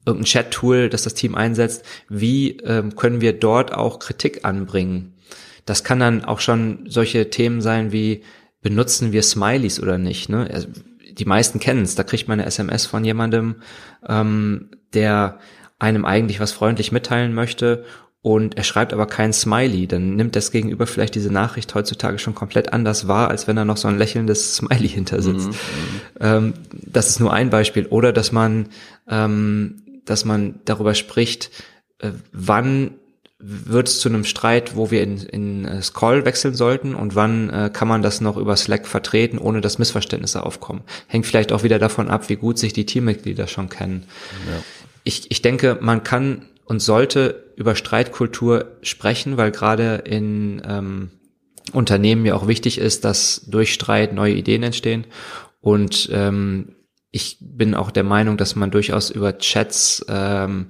[0.04, 5.14] irgendein Chat-Tool, das das Team einsetzt, wie ähm, können wir dort auch Kritik anbringen?
[5.64, 8.22] Das kann dann auch schon solche Themen sein wie,
[8.62, 10.28] benutzen wir Smileys oder nicht?
[10.28, 10.48] Ne?
[10.50, 10.68] Also,
[11.14, 13.56] die meisten kennen es, da kriegt man eine SMS von jemandem,
[14.06, 15.38] ähm, der
[15.78, 17.84] einem eigentlich was freundlich mitteilen möchte
[18.22, 22.36] und er schreibt aber kein Smiley, dann nimmt das Gegenüber vielleicht diese Nachricht heutzutage schon
[22.36, 25.48] komplett anders wahr, als wenn da noch so ein lächelndes Smiley hinter sitzt.
[25.48, 25.54] Mhm,
[26.20, 27.86] ähm, das ist nur ein Beispiel.
[27.86, 28.68] Oder dass man,
[29.08, 31.50] ähm, dass man darüber spricht,
[31.98, 32.92] äh, wann
[33.44, 37.50] wird es zu einem Streit, wo wir in, in äh, Scroll wechseln sollten und wann
[37.50, 40.82] äh, kann man das noch über Slack vertreten, ohne dass Missverständnisse aufkommen.
[41.08, 44.04] Hängt vielleicht auch wieder davon ab, wie gut sich die Teammitglieder schon kennen.
[44.48, 44.62] Ja.
[45.02, 51.10] Ich, ich denke, man kann und sollte über Streitkultur sprechen, weil gerade in ähm,
[51.72, 55.04] Unternehmen ja auch wichtig ist, dass durch Streit neue Ideen entstehen.
[55.60, 56.76] Und ähm,
[57.10, 60.68] ich bin auch der Meinung, dass man durchaus über Chats ähm,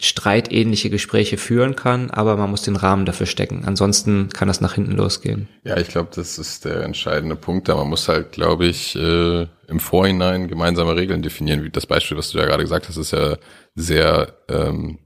[0.00, 3.64] streitähnliche Gespräche führen kann, aber man muss den Rahmen dafür stecken.
[3.66, 5.48] Ansonsten kann das nach hinten losgehen.
[5.64, 7.74] Ja, ich glaube, das ist der entscheidende Punkt da.
[7.74, 11.64] Man muss halt, glaube ich, äh, im Vorhinein gemeinsame Regeln definieren.
[11.64, 13.36] Wie das Beispiel, was du ja gerade gesagt hast, ist ja
[13.74, 14.98] sehr ähm,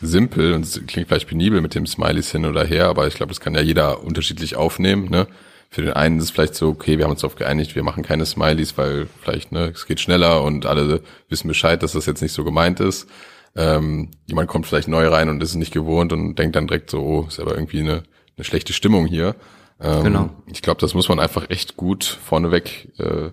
[0.00, 3.40] simpel und klingt vielleicht penibel mit dem Smileys hin oder her, aber ich glaube, das
[3.40, 5.08] kann ja jeder unterschiedlich aufnehmen.
[5.10, 5.28] Ne?
[5.70, 8.02] Für den einen ist es vielleicht so, okay, wir haben uns darauf geeinigt, wir machen
[8.02, 12.20] keine Smileys, weil vielleicht ne, es geht schneller und alle wissen Bescheid, dass das jetzt
[12.20, 13.08] nicht so gemeint ist.
[13.56, 17.00] Ähm, jemand kommt vielleicht neu rein und ist nicht gewohnt und denkt dann direkt so,
[17.00, 18.02] oh, ist aber irgendwie eine,
[18.36, 19.36] eine schlechte Stimmung hier.
[19.80, 20.30] Ähm, genau.
[20.46, 23.30] Ich glaube, das muss man einfach echt gut vorneweg äh,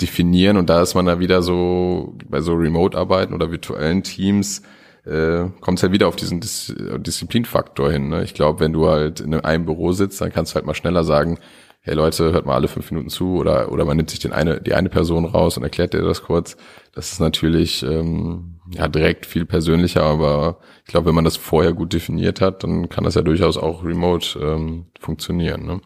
[0.00, 4.62] definieren und da ist man da wieder so bei so Remote-Arbeiten oder virtuellen Teams
[5.04, 8.08] äh, kommt es halt wieder auf diesen Dis Disziplinfaktor hin.
[8.08, 8.22] Ne?
[8.22, 11.02] Ich glaube, wenn du halt in einem Büro sitzt, dann kannst du halt mal schneller
[11.04, 11.38] sagen,
[11.80, 14.60] hey Leute, hört mal alle fünf Minuten zu oder oder man nimmt sich den eine
[14.60, 16.56] die eine Person raus und erklärt dir das kurz.
[16.94, 21.72] Das ist natürlich ähm, ja direkt viel persönlicher, aber ich glaube, wenn man das vorher
[21.72, 25.66] gut definiert hat, dann kann das ja durchaus auch remote ähm, funktionieren.
[25.66, 25.80] Ne?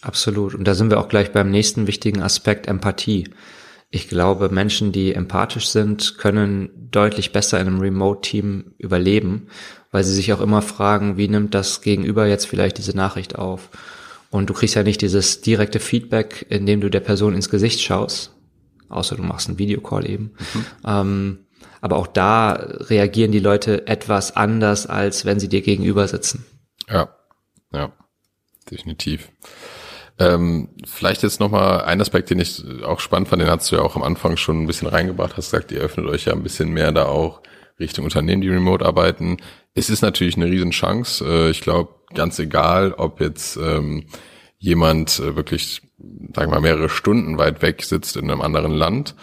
[0.00, 0.54] Absolut.
[0.54, 3.28] Und da sind wir auch gleich beim nächsten wichtigen Aspekt Empathie.
[3.90, 9.46] Ich glaube, Menschen, die empathisch sind, können deutlich besser in einem Remote-Team überleben,
[9.92, 13.70] weil sie sich auch immer fragen, wie nimmt das Gegenüber jetzt vielleicht diese Nachricht auf?
[14.30, 18.34] Und du kriegst ja nicht dieses direkte Feedback, indem du der Person ins Gesicht schaust,
[18.88, 20.32] außer du machst einen Videocall eben.
[20.54, 20.64] Mhm.
[20.84, 21.38] Ähm,
[21.84, 26.46] aber auch da reagieren die Leute etwas anders, als wenn sie dir gegenüber sitzen.
[26.88, 27.14] Ja,
[27.74, 27.92] ja,
[28.70, 29.28] definitiv.
[30.18, 33.82] Ähm, vielleicht jetzt nochmal ein Aspekt, den ich auch spannend fand, den hast du ja
[33.82, 36.70] auch am Anfang schon ein bisschen reingebracht, hast gesagt, ihr öffnet euch ja ein bisschen
[36.70, 37.42] mehr da auch
[37.78, 39.36] Richtung Unternehmen, die remote arbeiten.
[39.74, 41.22] Es ist natürlich eine Riesenchance.
[41.22, 44.06] Äh, ich glaube, ganz egal, ob jetzt ähm,
[44.56, 45.82] jemand äh, wirklich,
[46.34, 49.14] sagen wir mal, mehrere Stunden weit weg sitzt in einem anderen Land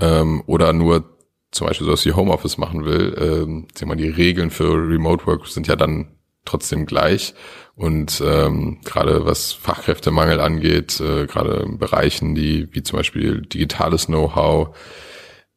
[0.00, 1.16] ähm, oder nur
[1.50, 5.46] zum Beispiel sowas wie Homeoffice machen will, ähm, wir mal, die Regeln für Remote Work
[5.46, 7.34] sind ja dann trotzdem gleich.
[7.74, 14.06] Und ähm, gerade was Fachkräftemangel angeht, äh, gerade in Bereichen, die wie zum Beispiel digitales
[14.06, 14.76] Know-how,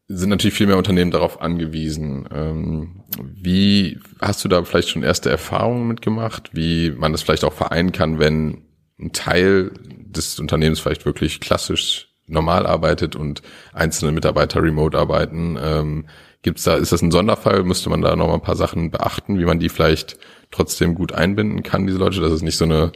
[0.08, 2.28] sind natürlich viel mehr Unternehmen darauf angewiesen.
[2.34, 7.54] Ähm, wie hast du da vielleicht schon erste Erfahrungen mitgemacht, wie man das vielleicht auch
[7.54, 8.66] vereinen kann, wenn
[9.00, 9.72] ein Teil
[10.06, 13.42] des Unternehmens vielleicht wirklich klassisch normal arbeitet und
[13.74, 15.58] einzelne Mitarbeiter remote arbeiten?
[15.62, 16.06] Ähm,
[16.42, 17.64] gibt's da, ist das ein Sonderfall?
[17.64, 20.18] Müsste man da noch mal ein paar Sachen beachten, wie man die vielleicht
[20.52, 22.92] trotzdem gut einbinden kann, diese Leute, dass es nicht so eine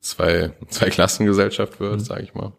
[0.00, 2.04] zwei, zwei Klassengesellschaft wird, mhm.
[2.04, 2.52] sage ich mal.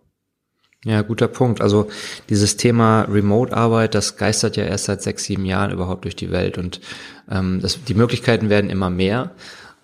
[0.84, 1.62] Ja, guter Punkt.
[1.62, 1.90] Also
[2.30, 6.58] dieses Thema Remote-Arbeit, das geistert ja erst seit sechs, sieben Jahren überhaupt durch die Welt
[6.58, 6.82] und
[7.30, 9.32] ähm, das, die Möglichkeiten werden immer mehr.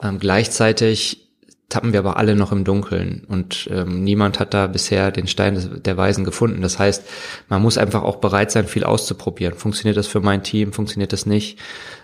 [0.01, 1.26] Ähm, gleichzeitig
[1.69, 5.55] tappen wir aber alle noch im Dunkeln und ähm, niemand hat da bisher den Stein
[5.55, 6.61] des, der Weisen gefunden.
[6.61, 7.03] Das heißt,
[7.49, 9.53] man muss einfach auch bereit sein, viel auszuprobieren.
[9.53, 10.71] Funktioniert das für mein Team?
[10.71, 11.59] Funktioniert das nicht?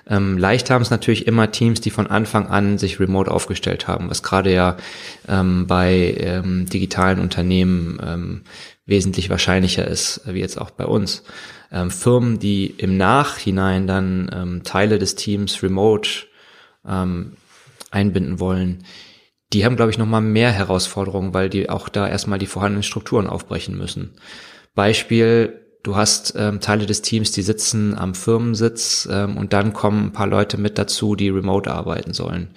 [0.06, 4.10] Ähm, leicht haben es natürlich immer Teams, die von Anfang an sich remote aufgestellt haben,
[4.10, 4.76] was gerade ja
[5.30, 8.42] ähm, bei ähm, digitalen Unternehmen ähm,
[8.86, 11.24] wesentlich wahrscheinlicher ist, wie jetzt auch bei uns.
[11.72, 16.10] Ähm, Firmen, die im Nachhinein dann ähm, Teile des Teams remote
[16.86, 17.38] ähm,
[17.92, 18.84] einbinden wollen,
[19.54, 23.28] die haben, glaube ich, nochmal mehr Herausforderungen, weil die auch da erstmal die vorhandenen Strukturen
[23.28, 24.12] aufbrechen müssen.
[24.76, 30.08] Beispiel, du hast ähm, Teile des Teams, die sitzen am Firmensitz ähm, und dann kommen
[30.08, 32.50] ein paar Leute mit dazu, die remote arbeiten sollen.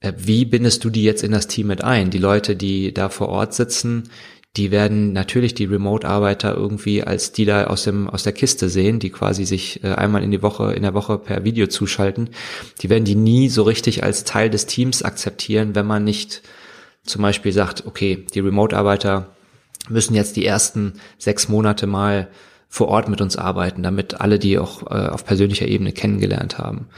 [0.00, 2.10] Äh, wie bindest du die jetzt in das Team mit ein?
[2.10, 4.10] Die Leute, die da vor Ort sitzen,
[4.56, 8.98] die werden natürlich die Remote-Arbeiter irgendwie als die da aus dem aus der Kiste sehen,
[8.98, 12.30] die quasi sich äh, einmal in die Woche in der Woche per Video zuschalten.
[12.82, 16.42] Die werden die nie so richtig als Teil des Teams akzeptieren, wenn man nicht
[17.04, 19.28] zum Beispiel sagt, okay, die Remote-Arbeiter
[19.88, 22.28] müssen jetzt die ersten sechs Monate mal
[22.68, 26.88] vor Ort mit uns arbeiten, damit alle die auch äh, auf persönlicher Ebene kennengelernt haben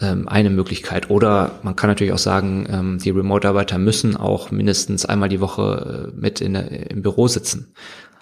[0.00, 1.10] ähm, eine Möglichkeit.
[1.10, 6.12] Oder man kann natürlich auch sagen, ähm, die Remote-Arbeiter müssen auch mindestens einmal die Woche
[6.12, 7.74] äh, mit in der, im Büro sitzen.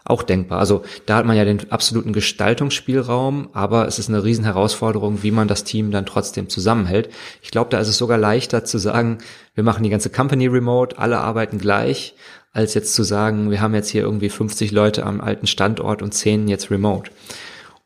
[0.05, 0.59] Auch denkbar.
[0.59, 5.31] Also da hat man ja den absoluten Gestaltungsspielraum, aber es ist eine riesen Herausforderung, wie
[5.31, 7.11] man das Team dann trotzdem zusammenhält.
[7.43, 9.19] Ich glaube, da ist es sogar leichter zu sagen,
[9.55, 12.15] wir machen die ganze Company remote, alle arbeiten gleich,
[12.53, 16.15] als jetzt zu sagen, wir haben jetzt hier irgendwie 50 Leute am alten Standort und
[16.15, 17.11] 10 jetzt remote.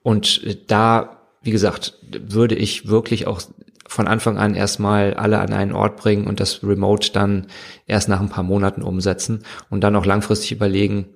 [0.05, 3.43] Und äh, da wie gesagt, würde ich wirklich auch
[3.87, 7.47] von Anfang an erstmal alle an einen Ort bringen und das Remote dann
[7.87, 11.07] erst nach ein paar Monaten umsetzen und dann auch langfristig überlegen,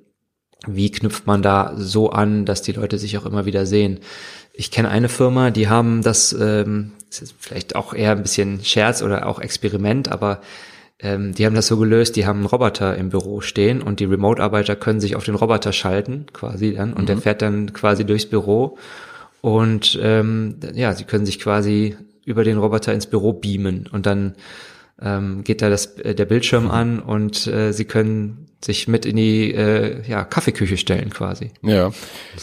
[0.67, 4.01] wie knüpft man da so an, dass die Leute sich auch immer wieder sehen.
[4.53, 8.65] Ich kenne eine Firma, die haben das, ähm, das ist vielleicht auch eher ein bisschen
[8.65, 10.41] Scherz oder auch Experiment, aber
[10.99, 14.07] ähm, die haben das so gelöst, die haben einen Roboter im Büro stehen und die
[14.07, 17.07] Remote-Arbeiter können sich auf den Roboter schalten, quasi dann, und mhm.
[17.07, 18.79] der fährt dann quasi durchs Büro.
[19.43, 21.97] Und ähm, ja, sie können sich quasi
[22.27, 24.35] über den Roboter ins Büro beamen und dann
[25.01, 26.71] ähm, geht da das, äh, der Bildschirm mhm.
[26.71, 31.53] an und äh, sie können sich mit in die äh, ja, Kaffeeküche stellen quasi.
[31.63, 31.93] Ja,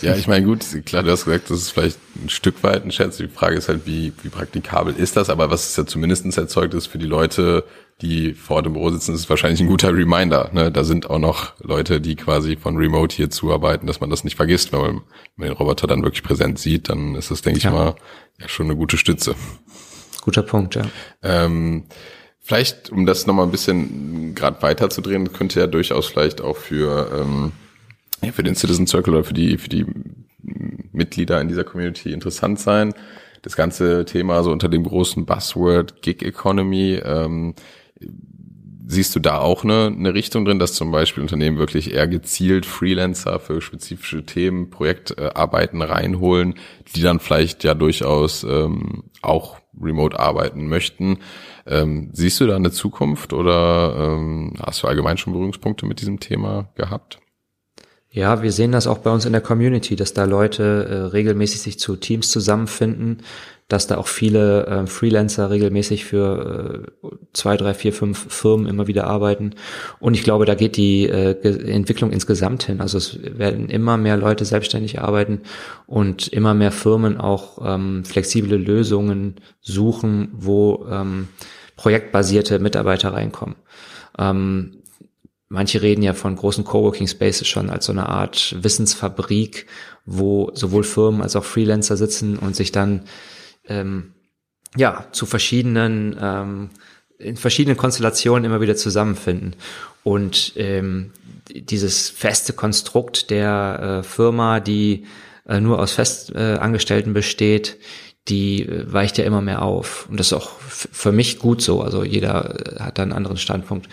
[0.01, 2.91] ja, ich meine gut, klar, du hast gesagt, das ist vielleicht ein Stück weit ein
[2.91, 3.17] Scherz.
[3.17, 5.29] Die Frage ist halt, wie, wie praktikabel ist das?
[5.29, 7.65] Aber was es ja zumindestens erzeugt ist für die Leute,
[8.03, 10.49] die vor dem Büro sitzen, ist wahrscheinlich ein guter Reminder.
[10.53, 10.71] Ne?
[10.71, 14.35] Da sind auch noch Leute, die quasi von Remote hier zuarbeiten, dass man das nicht
[14.35, 14.73] vergisst.
[14.73, 15.01] Wenn man
[15.37, 17.71] den Roboter dann wirklich präsent sieht, dann ist das, denke ich ja.
[17.71, 17.95] mal,
[18.39, 19.35] ja schon eine gute Stütze.
[20.21, 20.83] Guter Punkt, ja.
[21.21, 21.85] Ähm,
[22.41, 27.53] vielleicht, um das nochmal ein bisschen gerade weiterzudrehen, könnte ja durchaus vielleicht auch für, ähm,
[28.21, 29.85] ja, für den Citizen Circle oder für die, für die
[30.91, 32.93] Mitglieder in dieser Community interessant sein.
[33.41, 37.01] Das ganze Thema so unter dem großen Buzzword Gig Economy.
[37.03, 37.55] Ähm,
[38.85, 42.65] siehst du da auch eine, eine Richtung drin, dass zum Beispiel Unternehmen wirklich eher gezielt
[42.65, 46.55] Freelancer für spezifische Themen, Projektarbeiten reinholen,
[46.95, 51.19] die dann vielleicht ja durchaus ähm, auch remote arbeiten möchten.
[51.65, 56.19] Ähm, siehst du da eine Zukunft oder ähm, hast du allgemein schon Berührungspunkte mit diesem
[56.19, 57.19] Thema gehabt?
[58.15, 61.61] Ja, wir sehen das auch bei uns in der Community, dass da Leute äh, regelmäßig
[61.61, 63.23] sich zu Teams zusammenfinden,
[63.67, 68.87] dass da auch viele äh, Freelancer regelmäßig für äh, zwei, drei, vier, fünf Firmen immer
[68.87, 69.55] wieder arbeiten.
[69.99, 71.31] Und ich glaube, da geht die äh,
[71.71, 72.81] Entwicklung insgesamt hin.
[72.81, 75.41] Also es werden immer mehr Leute selbstständig arbeiten
[75.87, 81.29] und immer mehr Firmen auch ähm, flexible Lösungen suchen, wo ähm,
[81.75, 83.55] projektbasierte Mitarbeiter reinkommen.
[84.17, 84.83] Ähm,
[85.53, 89.67] Manche reden ja von großen Coworking Spaces schon als so eine Art Wissensfabrik,
[90.03, 93.03] wo sowohl Firmen als auch Freelancer sitzen und sich dann
[93.67, 94.13] ähm,
[94.75, 96.69] ja zu verschiedenen ähm,
[97.17, 99.55] in verschiedenen Konstellationen immer wieder zusammenfinden.
[100.03, 101.11] Und ähm,
[101.49, 105.05] dieses feste Konstrukt der äh, Firma, die
[105.47, 107.77] äh, nur aus Festangestellten äh, besteht,
[108.27, 110.07] die äh, weicht ja immer mehr auf.
[110.09, 111.81] Und das ist auch für mich gut so.
[111.81, 113.87] Also jeder äh, hat da einen anderen Standpunkt.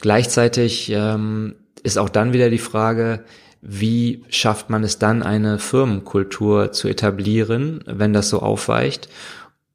[0.00, 3.24] Gleichzeitig ähm, ist auch dann wieder die Frage,
[3.62, 9.08] wie schafft man es dann, eine Firmenkultur zu etablieren, wenn das so aufweicht?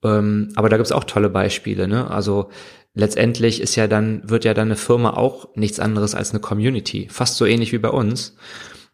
[0.04, 1.88] Ähm, aber da gibt's auch tolle Beispiele.
[1.88, 2.10] Ne?
[2.10, 2.50] Also
[2.94, 7.08] letztendlich ist ja dann, wird ja dann eine Firma auch nichts anderes als eine Community.
[7.12, 8.36] Fast so ähnlich wie bei uns.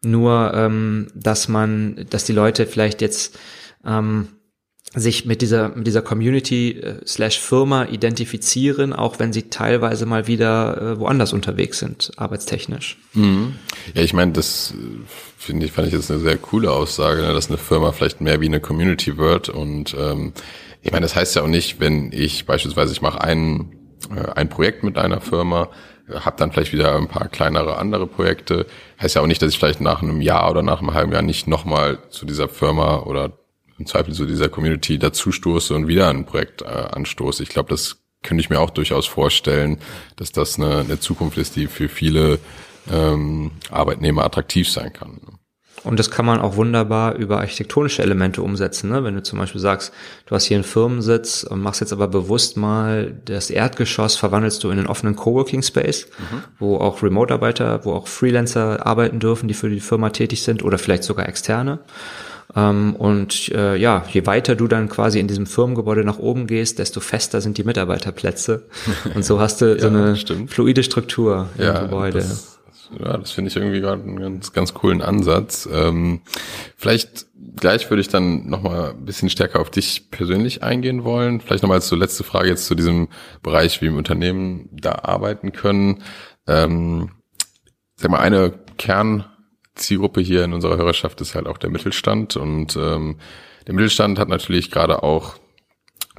[0.04, 3.38] Nur, ähm, dass man, dass die Leute vielleicht jetzt
[3.86, 4.30] ähm,
[4.94, 10.28] sich mit dieser, mit dieser Community äh, slash Firma identifizieren, auch wenn sie teilweise mal
[10.28, 12.98] wieder äh, woanders unterwegs sind, arbeitstechnisch.
[13.14, 13.56] Mhm.
[13.94, 14.76] Ja, ich meine, das äh,
[15.38, 18.42] finde ich, fand ich jetzt eine sehr coole Aussage, ne, dass eine Firma vielleicht mehr
[18.42, 19.48] wie eine Community wird.
[19.48, 20.34] Und ähm,
[20.82, 23.78] ich meine, das heißt ja auch nicht, wenn ich beispielsweise, ich mache einen
[24.14, 25.70] äh, ein Projekt mit einer Firma,
[26.14, 28.66] habe dann vielleicht wieder ein paar kleinere andere Projekte.
[29.02, 31.22] Heißt ja auch nicht, dass ich vielleicht nach einem Jahr oder nach einem halben Jahr
[31.22, 33.32] nicht nochmal zu dieser Firma oder
[33.82, 37.44] im Zweifel zu dieser Community dazustoße und wieder ein Projekt äh, anstoße.
[37.44, 39.80] Ich glaube, das könnte ich mir auch durchaus vorstellen,
[40.16, 42.38] dass das eine, eine Zukunft ist, die für viele
[42.92, 45.20] ähm, Arbeitnehmer attraktiv sein kann.
[45.84, 48.92] Und das kann man auch wunderbar über architektonische Elemente umsetzen.
[48.92, 49.04] Ne?
[49.04, 49.92] Wenn du zum Beispiel sagst,
[50.28, 54.70] du hast hier einen Firmensitz und machst jetzt aber bewusst mal das Erdgeschoss, verwandelst du
[54.70, 56.44] in einen offenen Coworking Space, mhm.
[56.60, 60.78] wo auch Remote-Arbeiter, wo auch Freelancer arbeiten dürfen, die für die Firma tätig sind oder
[60.78, 61.80] vielleicht sogar externe.
[62.56, 66.80] Ähm, und äh, ja, je weiter du dann quasi in diesem Firmengebäude nach oben gehst,
[66.80, 68.68] desto fester sind die Mitarbeiterplätze.
[69.16, 70.52] Und so hast du ja, so eine stimmt.
[70.52, 72.20] fluide Struktur im ja, Gebäude.
[72.20, 72.62] Das
[73.00, 75.68] ja, das finde ich irgendwie gerade einen ganz, ganz coolen Ansatz.
[75.72, 76.22] Ähm,
[76.76, 81.40] vielleicht gleich würde ich dann nochmal ein bisschen stärker auf dich persönlich eingehen wollen.
[81.40, 83.08] Vielleicht nochmal als so letzte Frage jetzt zu diesem
[83.44, 86.04] Bereich, wie im Unternehmen da arbeiten können.
[86.48, 87.12] Ähm,
[87.96, 88.54] sag mal, eine
[89.82, 93.16] Kernzielgruppe hier in unserer Hörerschaft ist halt auch der Mittelstand und ähm,
[93.66, 95.38] der Mittelstand hat natürlich gerade auch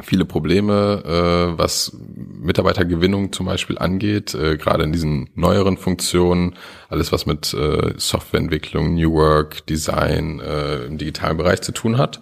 [0.03, 6.57] viele Probleme, äh, was Mitarbeitergewinnung zum Beispiel angeht, äh, gerade in diesen neueren Funktionen,
[6.89, 12.21] alles was mit äh, Softwareentwicklung, New Work, Design äh, im digitalen Bereich zu tun hat.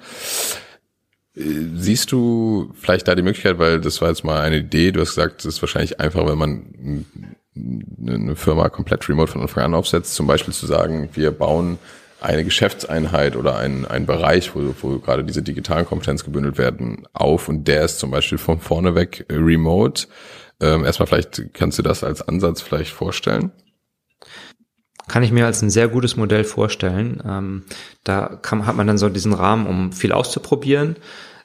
[1.35, 1.43] Äh,
[1.75, 5.15] siehst du vielleicht da die Möglichkeit, weil das war jetzt mal eine Idee, du hast
[5.15, 7.07] gesagt, es ist wahrscheinlich einfach, wenn man
[7.57, 11.79] eine Firma komplett remote von Anfang an aufsetzt, zum Beispiel zu sagen, wir bauen
[12.21, 17.49] eine Geschäftseinheit oder ein, ein Bereich, wo, wo gerade diese digitalen Kompetenz gebündelt werden, auf
[17.49, 20.07] und der ist zum Beispiel von vorne weg remote.
[20.61, 23.53] Ähm, erstmal vielleicht kannst du das als Ansatz vielleicht vorstellen?
[25.09, 27.23] Kann ich mir als ein sehr gutes Modell vorstellen.
[27.27, 27.65] Ähm,
[28.05, 30.97] da kann, hat man dann so diesen Rahmen, um viel auszuprobieren.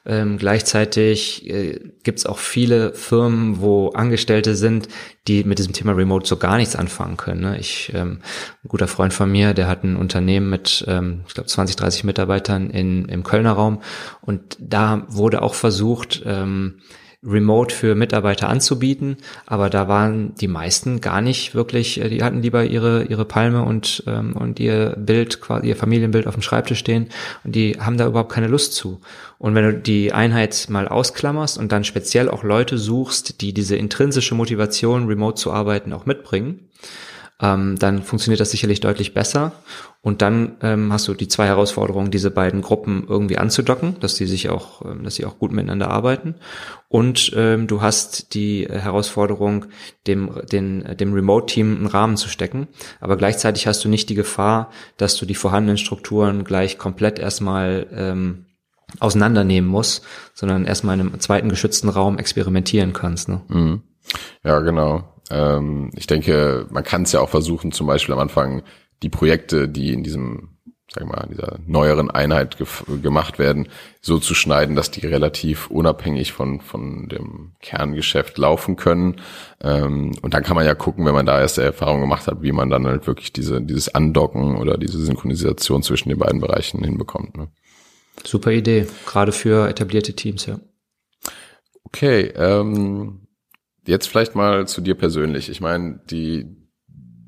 [0.07, 4.87] Ähm, gleichzeitig äh, gibt es auch viele Firmen, wo Angestellte sind,
[5.27, 7.41] die mit diesem Thema Remote so gar nichts anfangen können.
[7.41, 7.59] Ne?
[7.59, 8.19] Ich, ähm,
[8.63, 12.03] ein guter Freund von mir, der hat ein Unternehmen mit, ähm, ich glaube, 20, 30
[12.03, 13.81] Mitarbeitern in, im Kölner Raum
[14.21, 16.81] und da wurde auch versucht, ähm,
[17.26, 22.41] Remote für Mitarbeiter anzubieten, aber da waren die meisten gar nicht wirklich, äh, die hatten
[22.41, 26.80] lieber ihre ihre Palme und ähm, und ihr Bild, quasi ihr Familienbild auf dem Schreibtisch
[26.80, 27.09] stehen
[27.43, 29.01] und die haben da überhaupt keine Lust zu.
[29.38, 33.76] Und wenn du die Einheit mal ausklammerst und dann speziell auch Leute suchst, die diese
[33.76, 36.69] intrinsische Motivation, remote zu arbeiten, auch mitbringen,
[37.41, 39.51] ähm, dann funktioniert das sicherlich deutlich besser.
[40.01, 44.25] Und dann ähm, hast du die zwei Herausforderungen, diese beiden Gruppen irgendwie anzudocken, dass die
[44.25, 46.36] sich auch, ähm, dass sie auch gut miteinander arbeiten.
[46.88, 49.65] Und ähm, du hast die Herausforderung,
[50.07, 52.67] dem, den, dem Remote-Team einen Rahmen zu stecken.
[53.01, 57.88] Aber gleichzeitig hast du nicht die Gefahr, dass du die vorhandenen Strukturen gleich komplett erstmal
[57.91, 58.45] ähm,
[58.99, 63.27] auseinandernehmen musst, sondern erstmal in einem zweiten geschützten Raum experimentieren kannst.
[63.27, 63.41] Ne?
[63.49, 63.81] Mhm.
[64.43, 65.14] Ja, genau.
[65.30, 68.63] Ähm, ich denke, man kann es ja auch versuchen, zum Beispiel am Anfang
[69.03, 70.57] die Projekte, die in diesem,
[70.93, 72.57] sag mal, dieser neueren Einheit
[73.01, 73.67] gemacht werden,
[74.01, 79.21] so zu schneiden, dass die relativ unabhängig von, von dem Kerngeschäft laufen können.
[79.61, 82.51] Ähm, und dann kann man ja gucken, wenn man da erste Erfahrungen gemacht hat, wie
[82.51, 87.36] man dann halt wirklich diese, dieses Andocken oder diese Synchronisation zwischen den beiden Bereichen hinbekommt.
[87.36, 87.49] Ne?
[88.23, 90.59] Super Idee, gerade für etablierte Teams, ja.
[91.84, 93.24] Okay, ähm,
[93.86, 95.49] Jetzt vielleicht mal zu dir persönlich.
[95.49, 96.45] Ich meine, die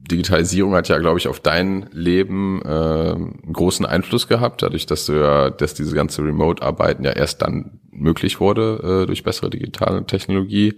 [0.09, 5.05] Digitalisierung hat ja, glaube ich, auf dein Leben äh, einen großen Einfluss gehabt, dadurch, dass
[5.05, 10.05] du ja, dass diese ganze Remote-Arbeiten ja erst dann möglich wurde äh, durch bessere digitale
[10.05, 10.75] Technologie.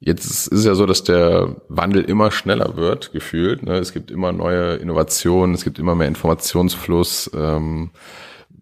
[0.00, 3.62] Jetzt ist es ja so, dass der Wandel immer schneller wird, gefühlt.
[3.62, 3.78] Ne?
[3.78, 7.30] Es gibt immer neue Innovationen, es gibt immer mehr Informationsfluss.
[7.34, 7.90] Ähm,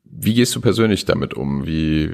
[0.04, 1.66] wie gehst du persönlich damit um?
[1.66, 2.10] Wie,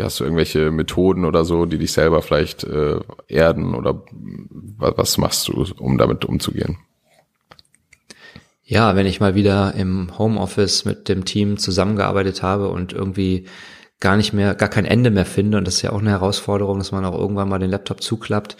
[0.00, 4.02] hast du irgendwelche Methoden oder so, die dich selber vielleicht äh, erden oder
[4.78, 6.78] was machst du, um damit umzugehen?
[8.64, 13.46] Ja, wenn ich mal wieder im Homeoffice mit dem Team zusammengearbeitet habe und irgendwie
[14.00, 16.78] gar nicht mehr, gar kein Ende mehr finde, und das ist ja auch eine Herausforderung,
[16.78, 18.56] dass man auch irgendwann mal den Laptop zuklappt,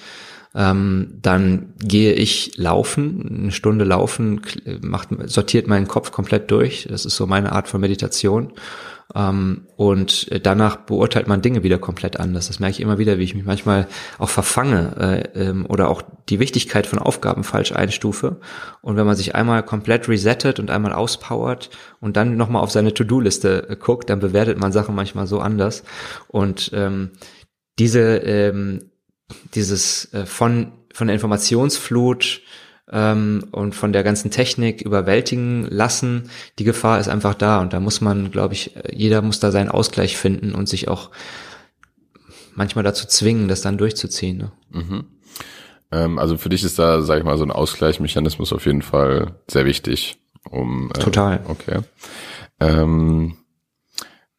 [0.54, 4.40] ähm, dann gehe ich laufen, eine Stunde laufen,
[4.80, 6.86] macht, sortiert meinen Kopf komplett durch.
[6.88, 8.52] Das ist so meine Art von Meditation.
[9.14, 12.48] Ähm, und danach beurteilt man Dinge wieder komplett anders.
[12.48, 13.86] Das merke ich immer wieder, wie ich mich manchmal
[14.18, 14.96] auch verfange
[15.34, 18.40] äh, ähm, oder auch die Wichtigkeit von Aufgaben falsch einstufe.
[18.82, 22.94] Und wenn man sich einmal komplett resettet und einmal auspowert und dann nochmal auf seine
[22.94, 25.84] To-Do-Liste äh, guckt, dann bewertet man Sachen manchmal so anders.
[26.28, 27.10] Und ähm,
[27.78, 28.90] diese, ähm,
[29.54, 32.42] dieses äh, von, von der Informationsflut
[32.90, 36.30] ähm, und von der ganzen Technik überwältigen lassen.
[36.58, 39.70] Die Gefahr ist einfach da und da muss man, glaube ich, jeder muss da seinen
[39.70, 41.10] Ausgleich finden und sich auch
[42.54, 44.38] manchmal dazu zwingen, das dann durchzuziehen.
[44.38, 44.52] Ne?
[44.70, 45.04] Mhm.
[45.92, 49.34] Ähm, also für dich ist da, sag ich mal, so ein Ausgleichsmechanismus auf jeden Fall
[49.48, 50.18] sehr wichtig.
[50.50, 51.40] Um, äh, Total.
[51.48, 51.80] Okay.
[52.60, 53.36] Ähm,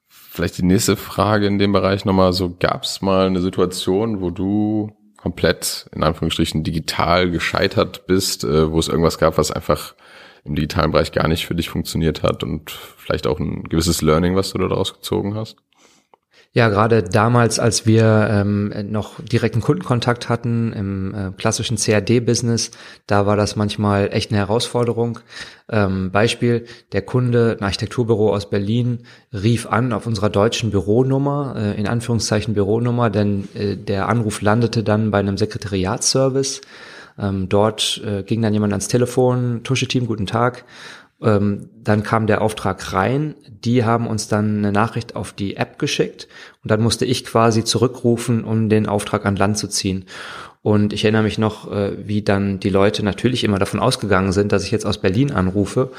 [0.07, 4.29] vielleicht die nächste Frage in dem Bereich nochmal so, gab es mal eine Situation, wo
[4.29, 9.95] du komplett in Anführungsstrichen digital gescheitert bist, äh, wo es irgendwas gab, was einfach
[10.45, 14.35] im digitalen Bereich gar nicht für dich funktioniert hat und vielleicht auch ein gewisses Learning,
[14.35, 15.57] was du daraus gezogen hast?
[16.53, 22.71] Ja, gerade damals, als wir ähm, noch direkten Kundenkontakt hatten im äh, klassischen CAD-Business,
[23.05, 25.19] da war das manchmal echt eine Herausforderung.
[25.69, 28.99] Ähm, Beispiel, der Kunde, ein Architekturbüro aus Berlin,
[29.33, 34.83] rief an auf unserer deutschen Büronummer, äh, in Anführungszeichen Büronummer, denn äh, der Anruf landete
[34.83, 36.61] dann bei einem Sekretariatsservice.
[37.19, 40.65] Ähm, dort äh, ging dann jemand ans Telefon, Tusche-Team, guten Tag.
[41.21, 43.35] Ähm, dann kam der Auftrag rein.
[43.47, 46.27] Die haben uns dann eine Nachricht auf die App geschickt
[46.63, 50.05] und dann musste ich quasi zurückrufen, um den Auftrag an Land zu ziehen.
[50.61, 54.51] Und ich erinnere mich noch, äh, wie dann die Leute natürlich immer davon ausgegangen sind,
[54.51, 55.91] dass ich jetzt aus Berlin anrufe.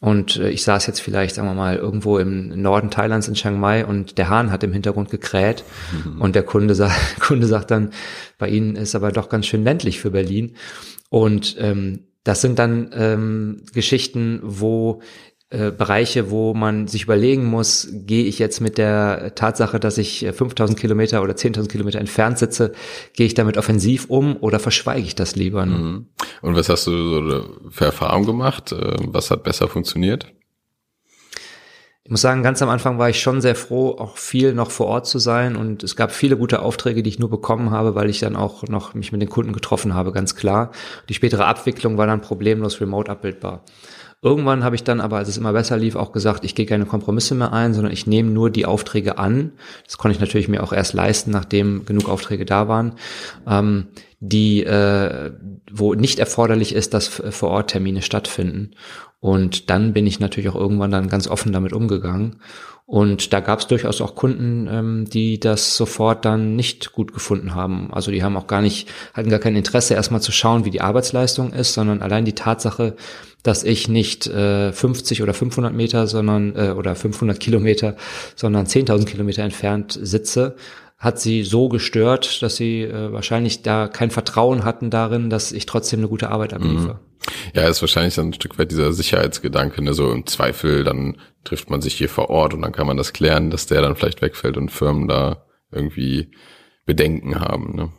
[0.00, 3.58] Und äh, ich saß jetzt vielleicht, sagen wir mal, irgendwo im Norden Thailands in Chiang
[3.58, 5.64] Mai und der Hahn hat im Hintergrund gekräht.
[6.04, 6.20] Mhm.
[6.20, 7.90] Und der Kunde, sagt, Kunde sagt dann,
[8.38, 10.56] bei Ihnen ist aber doch ganz schön ländlich für Berlin.
[11.10, 15.00] Und ähm, das sind dann ähm, Geschichten, wo
[15.48, 20.26] äh, Bereiche, wo man sich überlegen muss, gehe ich jetzt mit der Tatsache, dass ich
[20.30, 22.72] 5000 Kilometer oder 10.000 Kilometer entfernt sitze,
[23.14, 25.64] gehe ich damit offensiv um oder verschweige ich das lieber?
[25.64, 26.08] Mhm.
[26.42, 28.72] Und was hast du so für Erfahrungen gemacht?
[28.72, 30.26] Äh, was hat besser funktioniert?
[32.08, 34.86] Ich muss sagen, ganz am Anfang war ich schon sehr froh, auch viel noch vor
[34.86, 38.08] Ort zu sein und es gab viele gute Aufträge, die ich nur bekommen habe, weil
[38.08, 40.70] ich dann auch noch mich mit den Kunden getroffen habe, ganz klar.
[41.10, 43.60] Die spätere Abwicklung war dann problemlos remote abbildbar.
[44.20, 46.86] Irgendwann habe ich dann aber, als es immer besser lief, auch gesagt, ich gehe keine
[46.86, 49.52] Kompromisse mehr ein, sondern ich nehme nur die Aufträge an.
[49.84, 52.94] Das konnte ich natürlich mir auch erst leisten, nachdem genug Aufträge da waren,
[53.46, 53.86] ähm,
[54.18, 55.30] die, äh,
[55.70, 58.72] wo nicht erforderlich ist, dass vor Ort Termine stattfinden.
[59.20, 62.40] Und dann bin ich natürlich auch irgendwann dann ganz offen damit umgegangen.
[62.86, 67.54] Und da gab es durchaus auch Kunden, ähm, die das sofort dann nicht gut gefunden
[67.54, 67.92] haben.
[67.92, 70.80] Also die haben auch gar nicht, hatten gar kein Interesse, erstmal zu schauen, wie die
[70.80, 72.96] Arbeitsleistung ist, sondern allein die Tatsache,
[73.42, 77.96] dass ich nicht äh, 50 oder 500 Meter, sondern äh, oder 500 Kilometer,
[78.34, 80.56] sondern 10.000 Kilometer entfernt sitze,
[80.98, 85.66] hat sie so gestört, dass sie äh, wahrscheinlich da kein Vertrauen hatten darin, dass ich
[85.66, 86.58] trotzdem eine gute Arbeit.
[86.58, 86.94] Mhm.
[87.54, 89.94] Ja, ist wahrscheinlich dann ein Stück weit dieser Sicherheitsgedanke, ne?
[89.94, 93.12] so im Zweifel, dann trifft man sich hier vor Ort und dann kann man das
[93.12, 96.30] klären, dass der dann vielleicht wegfällt und Firmen da irgendwie
[96.84, 97.76] Bedenken haben.
[97.76, 97.92] Ne?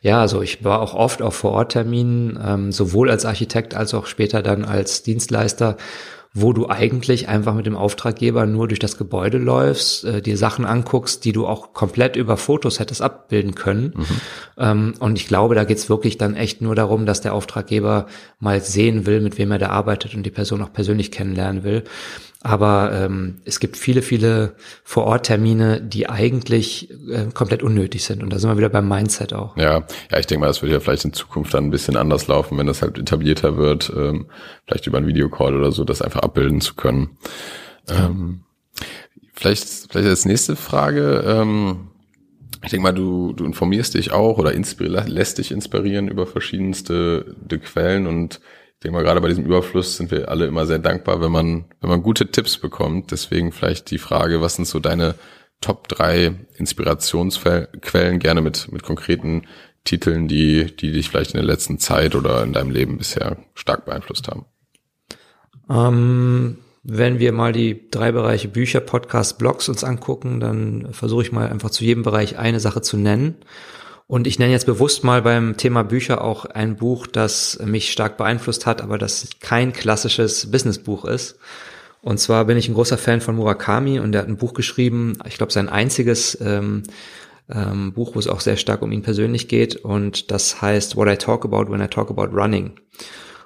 [0.00, 4.42] Ja, also ich war auch oft auf Vorortterminen, ähm, sowohl als Architekt als auch später
[4.42, 5.76] dann als Dienstleister
[6.38, 10.66] wo du eigentlich einfach mit dem Auftraggeber nur durch das Gebäude läufst, äh, dir Sachen
[10.66, 13.94] anguckst, die du auch komplett über Fotos hättest abbilden können.
[13.96, 14.04] Mhm.
[14.58, 18.06] Ähm, und ich glaube, da geht's wirklich dann echt nur darum, dass der Auftraggeber
[18.38, 21.84] mal sehen will, mit wem er da arbeitet und die Person auch persönlich kennenlernen will.
[22.46, 28.22] Aber ähm, es gibt viele, viele Vor-Ort-Termine, die eigentlich äh, komplett unnötig sind.
[28.22, 29.56] Und da sind wir wieder beim Mindset auch.
[29.56, 29.82] Ja,
[30.12, 32.56] ja, ich denke mal, das wird ja vielleicht in Zukunft dann ein bisschen anders laufen,
[32.56, 34.26] wenn das halt etablierter wird, ähm,
[34.64, 37.18] vielleicht über einen Videocall oder so, das einfach abbilden zu können.
[37.88, 38.42] Ähm,
[39.34, 41.24] vielleicht, vielleicht als nächste Frage.
[41.26, 41.88] Ähm,
[42.62, 48.06] ich denke mal, du, du informierst dich auch oder lässt dich inspirieren über verschiedenste Quellen
[48.06, 48.40] und
[48.86, 51.90] denke mal, gerade bei diesem Überfluss sind wir alle immer sehr dankbar, wenn man, wenn
[51.90, 53.10] man gute Tipps bekommt.
[53.10, 55.16] Deswegen vielleicht die Frage, was sind so deine
[55.60, 59.42] Top drei Inspirationsquellen, gerne mit, mit konkreten
[59.84, 63.86] Titeln, die, die dich vielleicht in der letzten Zeit oder in deinem Leben bisher stark
[63.86, 64.44] beeinflusst haben?
[65.68, 71.32] Ähm, wenn wir mal die drei Bereiche Bücher, Podcasts, Blogs uns angucken, dann versuche ich
[71.32, 73.36] mal einfach zu jedem Bereich eine Sache zu nennen.
[74.08, 78.16] Und ich nenne jetzt bewusst mal beim Thema Bücher auch ein Buch, das mich stark
[78.16, 81.38] beeinflusst hat, aber das kein klassisches Businessbuch ist.
[82.02, 85.18] Und zwar bin ich ein großer Fan von Murakami und der hat ein Buch geschrieben,
[85.26, 86.84] ich glaube sein einziges ähm,
[87.48, 89.74] ähm, Buch, wo es auch sehr stark um ihn persönlich geht.
[89.74, 92.78] Und das heißt What I Talk About When I Talk About Running.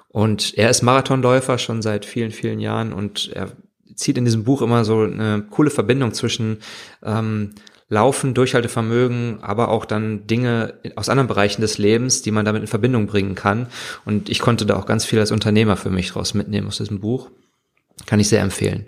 [0.09, 3.51] Und er ist Marathonläufer schon seit vielen, vielen Jahren und er
[3.95, 6.57] zieht in diesem Buch immer so eine coole Verbindung zwischen
[7.03, 7.55] ähm,
[7.91, 12.67] Laufen, Durchhaltevermögen, aber auch dann Dinge aus anderen Bereichen des Lebens, die man damit in
[12.67, 13.67] Verbindung bringen kann.
[14.05, 17.01] Und ich konnte da auch ganz viel als Unternehmer für mich draus mitnehmen aus diesem
[17.01, 17.29] Buch.
[18.05, 18.87] Kann ich sehr empfehlen.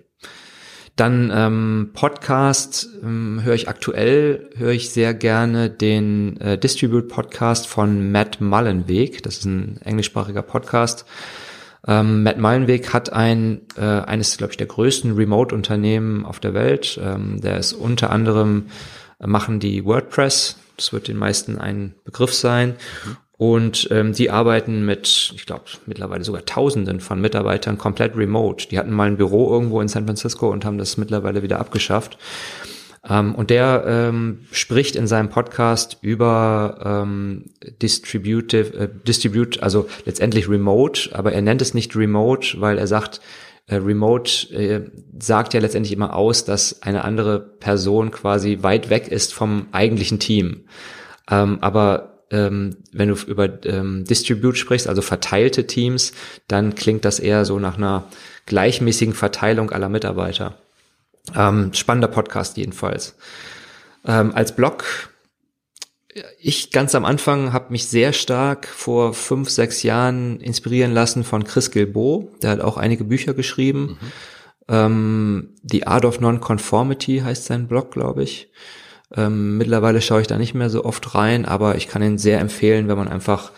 [0.96, 7.68] Dann ähm, Podcast ähm, höre ich aktuell, höre ich sehr gerne den äh, Distribute Podcast
[7.68, 9.22] von Matt Mullenweg.
[9.24, 11.06] Das ist ein englischsprachiger Podcast.
[11.88, 17.00] Ähm, Matt Mullenweg hat ein äh, eines, glaube ich, der größten Remote-Unternehmen auf der Welt.
[17.02, 18.68] Ähm, der ist unter anderem
[19.20, 22.76] äh, machen die WordPress Das wird den meisten ein Begriff sein.
[23.36, 28.68] Und ähm, die arbeiten mit, ich glaube, mittlerweile sogar Tausenden von Mitarbeitern komplett remote.
[28.70, 32.18] Die hatten mal ein Büro irgendwo in San Francisco und haben das mittlerweile wieder abgeschafft.
[33.08, 37.52] Ähm, und der ähm, spricht in seinem Podcast über ähm,
[37.82, 43.20] Distributive, äh, Distribute, also letztendlich Remote, aber er nennt es nicht Remote, weil er sagt,
[43.68, 44.90] äh, Remote äh,
[45.20, 50.20] sagt ja letztendlich immer aus, dass eine andere Person quasi weit weg ist vom eigentlichen
[50.20, 50.66] Team.
[51.30, 56.14] Ähm, aber ähm, wenn du über ähm, Distribute sprichst, also verteilte Teams,
[56.48, 58.06] dann klingt das eher so nach einer
[58.46, 60.58] gleichmäßigen Verteilung aller Mitarbeiter.
[61.36, 63.16] Ähm, spannender Podcast jedenfalls.
[64.06, 65.10] Ähm, als Blog,
[66.40, 71.44] ich ganz am Anfang habe mich sehr stark vor fünf, sechs Jahren inspirieren lassen von
[71.44, 72.32] Chris Gilbo.
[72.42, 73.82] Der hat auch einige Bücher geschrieben.
[73.82, 73.98] Mhm.
[74.68, 78.52] Ähm, The Art of Non-Conformity heißt sein Blog, glaube ich.
[79.16, 82.40] Ähm, mittlerweile schaue ich da nicht mehr so oft rein, aber ich kann ihn sehr
[82.40, 83.52] empfehlen, wenn man einfach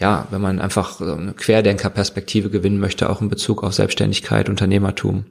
[0.00, 5.26] ja, wenn man einfach eine Querdenkerperspektive gewinnen möchte, auch in Bezug auf Selbstständigkeit, Unternehmertum.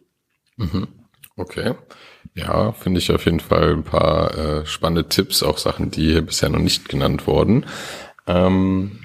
[0.57, 0.87] Mhm.
[1.39, 1.73] Okay.
[2.35, 6.21] Ja, finde ich auf jeden Fall ein paar äh, spannende Tipps, auch Sachen, die hier
[6.21, 7.65] bisher noch nicht genannt wurden.
[8.27, 8.99] Ähm,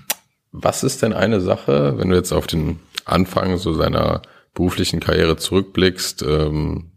[0.51, 4.23] was ist denn eine Sache, wenn du jetzt auf den Anfang so seiner
[4.53, 6.93] beruflichen Karriere zurückblickst, ähm,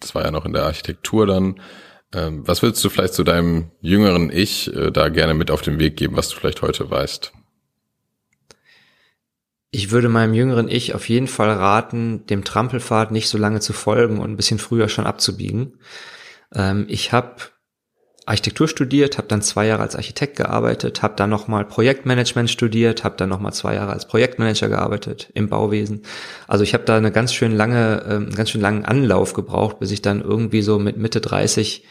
[0.00, 1.60] das war ja noch in der Architektur dann,
[2.14, 5.78] ähm, was willst du vielleicht zu deinem jüngeren Ich äh, da gerne mit auf den
[5.78, 7.32] Weg geben, was du vielleicht heute weißt?
[9.70, 13.72] Ich würde meinem jüngeren Ich auf jeden Fall raten, dem Trampelpfad nicht so lange zu
[13.72, 15.78] folgen und ein bisschen früher schon abzubiegen.
[16.54, 17.36] Ähm, ich habe
[18.24, 23.16] Architektur studiert, habe dann zwei Jahre als Architekt gearbeitet, habe dann nochmal Projektmanagement studiert, habe
[23.16, 26.02] dann nochmal zwei Jahre als Projektmanager gearbeitet im Bauwesen.
[26.46, 29.90] Also ich habe da eine ganz schön lange, ähm, ganz schön langen Anlauf gebraucht, bis
[29.90, 31.84] ich dann irgendwie so mit Mitte 30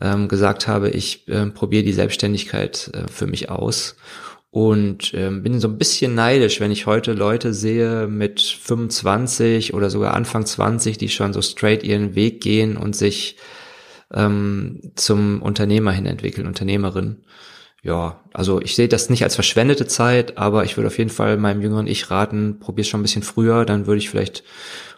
[0.00, 3.96] ähm, gesagt habe, ich äh, probiere die Selbstständigkeit äh, für mich aus
[4.50, 9.90] und ähm, bin so ein bisschen neidisch, wenn ich heute Leute sehe mit 25 oder
[9.90, 13.36] sogar Anfang 20, die schon so straight ihren Weg gehen und sich
[14.12, 17.22] ähm, zum Unternehmer hin entwickeln, Unternehmerin.
[17.82, 21.36] Ja, also ich sehe das nicht als verschwendete Zeit, aber ich würde auf jeden Fall
[21.36, 24.42] meinem jüngeren Ich raten, probier schon ein bisschen früher, dann würde ich vielleicht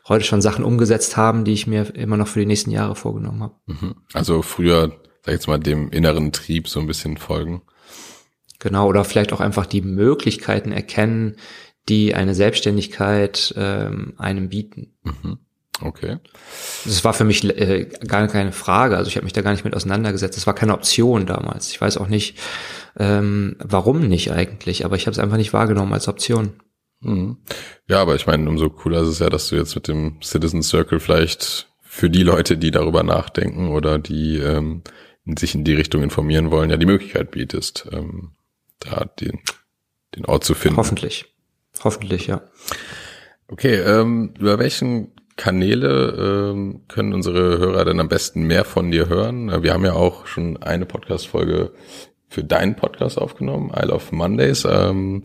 [0.09, 3.43] heute schon Sachen umgesetzt haben, die ich mir immer noch für die nächsten Jahre vorgenommen
[3.43, 3.55] habe.
[3.67, 3.95] Mhm.
[4.15, 7.63] Also früher, sag ich jetzt mal, dem inneren Trieb so ein bisschen folgen.
[8.63, 11.35] Genau, oder vielleicht auch einfach die Möglichkeiten erkennen,
[11.89, 14.95] die eine Selbstständigkeit ähm, einem bieten.
[15.03, 15.39] Mhm.
[15.81, 16.19] Okay.
[16.85, 18.97] Das war für mich äh, gar keine Frage.
[18.97, 20.37] Also ich habe mich da gar nicht mit auseinandergesetzt.
[20.37, 21.71] Das war keine Option damals.
[21.73, 22.39] Ich weiß auch nicht,
[22.97, 26.53] ähm, warum nicht eigentlich, aber ich habe es einfach nicht wahrgenommen als Option.
[27.01, 27.39] Mhm.
[27.89, 30.63] Ja, aber ich meine, umso cooler ist es ja, dass du jetzt mit dem Citizen
[30.63, 34.83] Circle vielleicht für die Leute, die darüber nachdenken oder die ähm,
[35.37, 38.37] sich in die Richtung informieren wollen, ja die Möglichkeit bietest, ähm,
[38.85, 39.41] da den,
[40.17, 40.77] den Ort zu finden.
[40.77, 41.27] Hoffentlich.
[41.83, 42.43] Hoffentlich, ja.
[43.49, 49.09] Okay, ähm, über welchen Kanäle ähm, können unsere Hörer denn am besten mehr von dir
[49.09, 49.63] hören?
[49.63, 51.73] Wir haben ja auch schon eine Podcast-Folge
[52.29, 54.67] für deinen Podcast aufgenommen, I Love Mondays.
[54.69, 55.23] Ähm,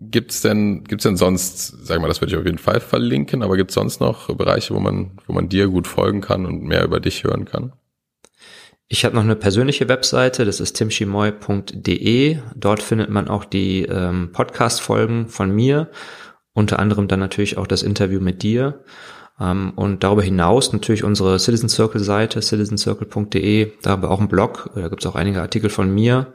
[0.00, 3.56] gibt's denn, gibt's denn sonst, sag mal, das würde ich auf jeden Fall verlinken, aber
[3.56, 7.00] gibt's sonst noch Bereiche, wo man, wo man dir gut folgen kann und mehr über
[7.00, 7.72] dich hören kann?
[8.92, 12.38] Ich habe noch eine persönliche Webseite, das ist timschimoy.de.
[12.56, 15.92] Dort findet man auch die ähm, Podcast-Folgen von mir,
[16.54, 18.82] unter anderem dann natürlich auch das Interview mit dir.
[19.38, 23.74] Ähm, und darüber hinaus natürlich unsere Citizen Circle Seite, citizencircle.de.
[23.80, 26.32] Da haben wir auch einen Blog, da gibt es auch einige Artikel von mir.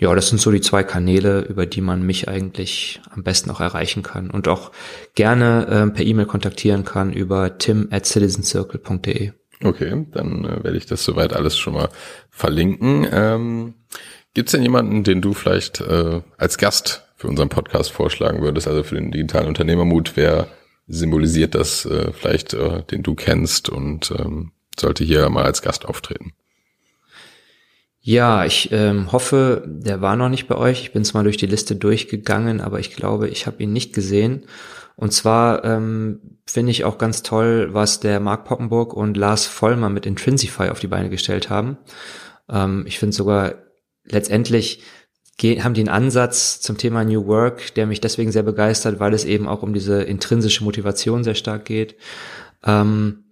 [0.00, 3.60] Ja, das sind so die zwei Kanäle, über die man mich eigentlich am besten auch
[3.60, 4.72] erreichen kann und auch
[5.14, 9.37] gerne äh, per E-Mail kontaktieren kann über tim at citizencircle.de.
[9.62, 11.88] Okay, dann äh, werde ich das soweit alles schon mal
[12.30, 13.06] verlinken.
[13.10, 13.74] Ähm,
[14.34, 18.68] Gibt es denn jemanden, den du vielleicht äh, als Gast für unseren Podcast vorschlagen würdest,
[18.68, 20.12] also für den digitalen Unternehmermut?
[20.14, 20.48] Wer
[20.86, 25.86] symbolisiert das äh, vielleicht, äh, den du kennst und ähm, sollte hier mal als Gast
[25.86, 26.32] auftreten?
[28.00, 30.80] Ja, ich ähm, hoffe, der war noch nicht bei euch.
[30.80, 34.44] Ich bin zwar durch die Liste durchgegangen, aber ich glaube, ich habe ihn nicht gesehen.
[34.98, 39.90] Und zwar ähm, finde ich auch ganz toll, was der Mark Poppenburg und Lars Vollmer
[39.90, 41.78] mit Intrinsify auf die Beine gestellt haben.
[42.48, 43.54] Ähm, ich finde sogar
[44.04, 44.82] letztendlich
[45.40, 49.24] haben die einen Ansatz zum Thema New Work, der mich deswegen sehr begeistert, weil es
[49.24, 51.94] eben auch um diese intrinsische Motivation sehr stark geht.
[52.64, 53.26] Ähm,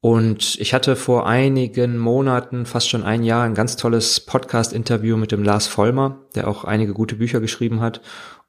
[0.00, 5.30] und ich hatte vor einigen Monaten, fast schon ein Jahr, ein ganz tolles Podcast-Interview mit
[5.30, 8.00] dem Lars Vollmer, der auch einige gute Bücher geschrieben hat.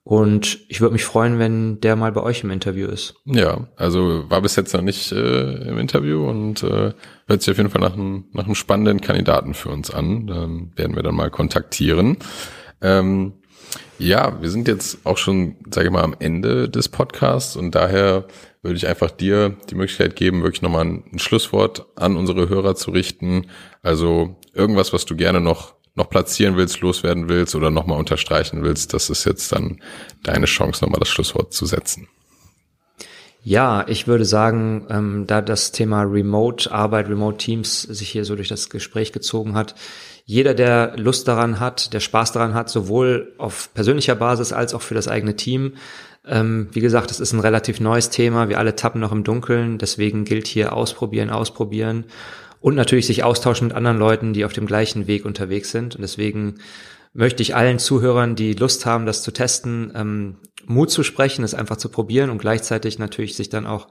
[0.05, 3.15] Und ich würde mich freuen, wenn der mal bei euch im Interview ist.
[3.23, 6.91] Ja, also war bis jetzt noch nicht äh, im Interview und äh,
[7.27, 10.27] hört sich auf jeden Fall nach einem, nach einem spannenden Kandidaten für uns an.
[10.27, 12.17] Dann werden wir dann mal kontaktieren.
[12.81, 13.33] Ähm,
[13.97, 18.25] ja, wir sind jetzt auch schon, sage ich mal, am Ende des Podcasts und daher
[18.61, 22.91] würde ich einfach dir die Möglichkeit geben, wirklich nochmal ein Schlusswort an unsere Hörer zu
[22.91, 23.47] richten.
[23.81, 28.93] Also irgendwas, was du gerne noch noch platzieren willst, loswerden willst oder nochmal unterstreichen willst,
[28.93, 29.79] das ist jetzt dann
[30.23, 32.07] deine Chance, nochmal das Schlusswort zu setzen.
[33.45, 38.69] Ja, ich würde sagen, ähm, da das Thema Remote-Arbeit, Remote-Teams sich hier so durch das
[38.69, 39.75] Gespräch gezogen hat,
[40.25, 44.81] jeder, der Lust daran hat, der Spaß daran hat, sowohl auf persönlicher Basis als auch
[44.81, 45.73] für das eigene Team,
[46.25, 48.47] ähm, wie gesagt, es ist ein relativ neues Thema.
[48.47, 49.77] Wir alle tappen noch im Dunkeln.
[49.77, 52.05] Deswegen gilt hier ausprobieren, ausprobieren
[52.63, 55.95] und natürlich sich austauschen mit anderen Leuten, die auf dem gleichen Weg unterwegs sind.
[55.95, 56.55] Und deswegen
[57.11, 61.53] möchte ich allen Zuhörern, die Lust haben, das zu testen, ähm, Mut zu sprechen, es
[61.53, 63.89] einfach zu probieren und gleichzeitig natürlich sich dann auch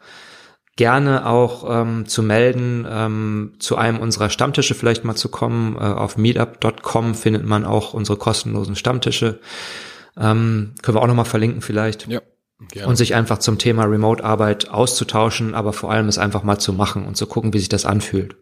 [0.77, 5.77] gerne auch ähm, zu melden, ähm, zu einem unserer Stammtische vielleicht mal zu kommen.
[5.77, 9.41] Äh, auf meetup.com findet man auch unsere kostenlosen Stammtische.
[10.16, 12.09] Ähm, können wir auch nochmal verlinken vielleicht.
[12.09, 12.23] Ja.
[12.70, 12.89] Gerne.
[12.89, 17.05] Und sich einfach zum Thema Remote-Arbeit auszutauschen, aber vor allem es einfach mal zu machen
[17.05, 18.37] und zu gucken, wie sich das anfühlt.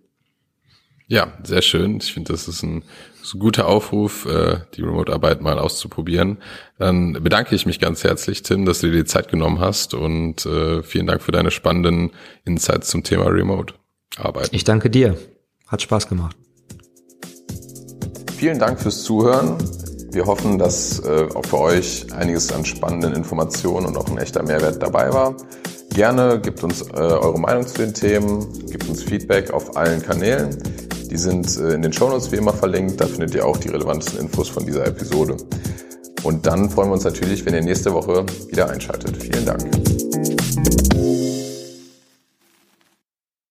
[1.11, 1.97] Ja, sehr schön.
[1.97, 2.85] Ich finde, das ist ein,
[3.21, 6.39] ist ein guter Aufruf, äh, die Remote-Arbeit mal auszuprobieren.
[6.79, 10.47] Dann bedanke ich mich ganz herzlich, Tim, dass du dir die Zeit genommen hast und
[10.47, 12.13] äh, vielen Dank für deine spannenden
[12.45, 14.51] Insights zum Thema Remote-Arbeit.
[14.53, 15.17] Ich danke dir.
[15.67, 16.37] Hat Spaß gemacht.
[18.37, 19.57] Vielen Dank fürs Zuhören.
[20.13, 24.45] Wir hoffen, dass äh, auch für euch einiges an spannenden Informationen und auch ein echter
[24.45, 25.37] Mehrwert dabei war.
[25.93, 30.57] Gerne gebt uns äh, eure Meinung zu den Themen, gebt uns Feedback auf allen Kanälen.
[31.11, 33.01] Die sind äh, in den Shownotes wie immer verlinkt.
[33.01, 35.37] Da findet ihr auch die relevantesten Infos von dieser Episode.
[36.23, 39.17] Und dann freuen wir uns natürlich, wenn ihr nächste Woche wieder einschaltet.
[39.17, 40.80] Vielen Dank.